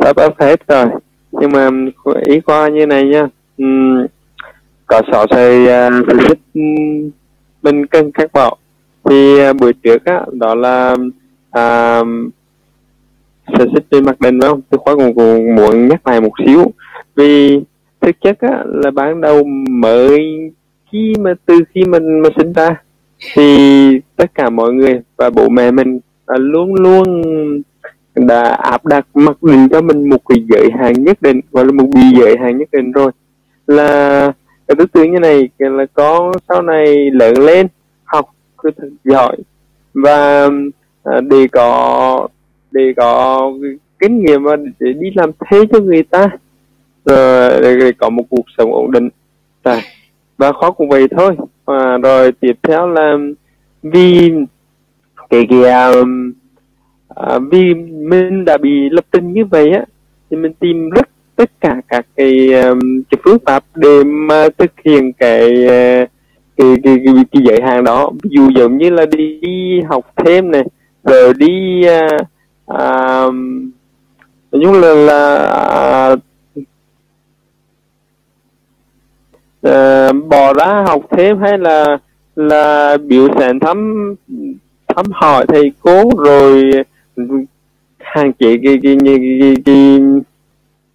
[0.04, 0.86] sắp ấp hết rồi.
[1.32, 1.70] Nhưng mà
[2.24, 3.28] ý qua như này nha.
[3.62, 4.06] Uhm,
[4.86, 6.38] có sọ xây uh, thích
[7.62, 8.56] bên cân các bọ
[9.04, 10.96] thì uh, buổi trước á đó là
[11.50, 12.00] à,
[13.58, 14.60] sở xích trên mặt đình phải không?
[14.70, 16.72] Tôi khóa cũng, cũng muốn nhắc lại một xíu.
[17.16, 17.60] Vì
[18.02, 20.20] thực chất á là ban đầu mới
[20.92, 22.82] khi mà từ khi mình mà sinh ra
[23.34, 27.22] thì tất cả mọi người và bố mẹ mình à, luôn luôn
[28.14, 31.72] đã áp đặt mặc định cho mình một cái giới hạn nhất định gọi là
[31.72, 33.12] một bị giới hạn nhất định rồi.
[33.66, 34.32] Là
[34.68, 37.66] cái tư tưởng như này là con sau này lớn lên
[38.04, 39.36] học cứ thật giỏi.
[39.94, 40.48] Và
[41.04, 42.28] à, để có
[42.70, 43.40] để có
[43.98, 46.30] kinh nghiệm và để đi làm thế cho người ta
[47.04, 49.08] Ờ, rồi để có một cuộc sống ổn định.
[50.38, 51.36] Và khó cũng vậy thôi.
[51.66, 53.16] À, rồi tiếp theo là
[53.82, 54.32] vì
[55.30, 56.32] cái cái um,
[57.08, 59.84] à, à vì mình đã bị lập trình như vậy á
[60.30, 64.72] thì mình tìm rất tất cả các cái um, cái phương pháp để mà thực
[64.84, 66.08] hiện cái uh,
[66.56, 68.10] cái, cái, cái, cái giới hạn đó.
[68.22, 70.64] Ví dụ giống như là đi, đi học thêm này
[71.04, 72.20] rồi đi uh,
[72.72, 73.34] uh,
[74.52, 76.18] nói là là uh,
[79.62, 81.98] Ờ, bỏ ra học thêm hay là
[82.36, 83.94] là biểu sản thăm
[84.88, 86.70] thăm hỏi thầy cô rồi
[87.98, 90.00] hạn chế cái cái cái, cái, cái, cái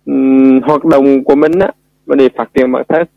[0.06, 1.72] um, hoạt động của mình á
[2.06, 3.08] và để phát triển bản thân.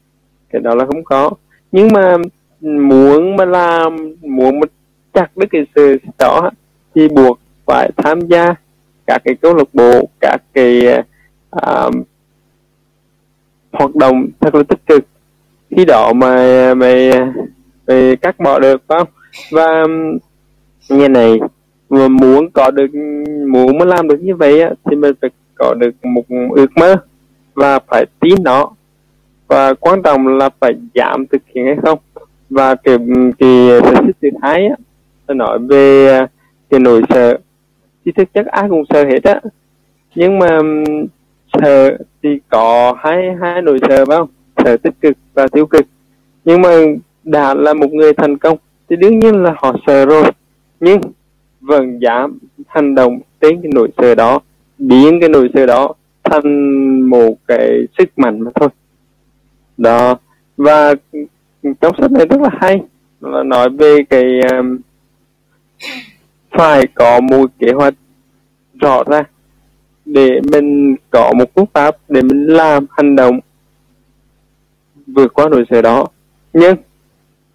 [0.52, 1.30] Cái đó là không có.
[1.72, 2.16] Nhưng mà
[2.60, 4.66] muốn mà làm muốn mà
[5.12, 6.50] chặt được cái sự đó
[6.94, 8.54] thì buộc phải tham gia
[9.06, 10.86] các cái câu lạc bộ các cái
[11.56, 11.94] uh,
[13.72, 15.04] hoạt động thật là tích cực
[15.76, 16.34] khi đó mà
[16.74, 17.10] mày
[17.86, 19.08] mày cắt bỏ được phải không?
[19.50, 20.18] Và um,
[20.88, 21.38] như này
[21.90, 22.94] mà muốn có được
[23.48, 26.96] muốn mới làm được như vậy á, thì mình phải có được một ước mơ
[27.54, 28.70] và phải tin nó.
[29.48, 31.98] Và quan trọng là phải giảm thực hiện hay không.
[32.50, 32.96] Và cái
[33.38, 34.76] cái sở thích thứ hai á
[35.26, 36.30] tôi nói về uh,
[36.70, 37.38] cái nỗi sợ.
[38.04, 39.40] Thì thực chất ai cũng sợ hết á.
[40.14, 40.84] Nhưng mà um,
[41.52, 44.28] sợ thì có hai hai nỗi sợ phải không?
[44.64, 45.86] Sợ tích cực và tiêu cực.
[46.44, 46.68] Nhưng mà
[47.24, 48.58] đã là một người thành công
[48.90, 50.24] thì đương nhiên là họ sợ rồi.
[50.80, 51.00] Nhưng
[51.60, 54.40] vẫn dám hành động trên cái nỗi sợ đó
[54.78, 55.94] biến cái nỗi sợ đó
[56.24, 58.68] thành một cái sức mạnh mà thôi.
[59.76, 60.18] Đó.
[60.56, 60.94] Và
[61.80, 62.82] trong sách này rất là hay
[63.20, 64.78] là nói về cái um,
[66.50, 67.94] phải có một kế hoạch
[68.80, 69.24] rõ ràng
[70.04, 73.40] để mình có một phương pháp để mình làm hành động
[75.14, 76.06] vượt qua nỗi sợ đó.
[76.52, 76.76] Nhưng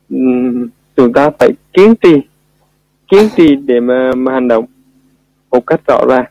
[0.09, 2.21] um, chúng ta phải kiên trì
[3.07, 4.65] kiên trì để mà, mà hành động
[5.51, 6.25] một cách rõ ràng.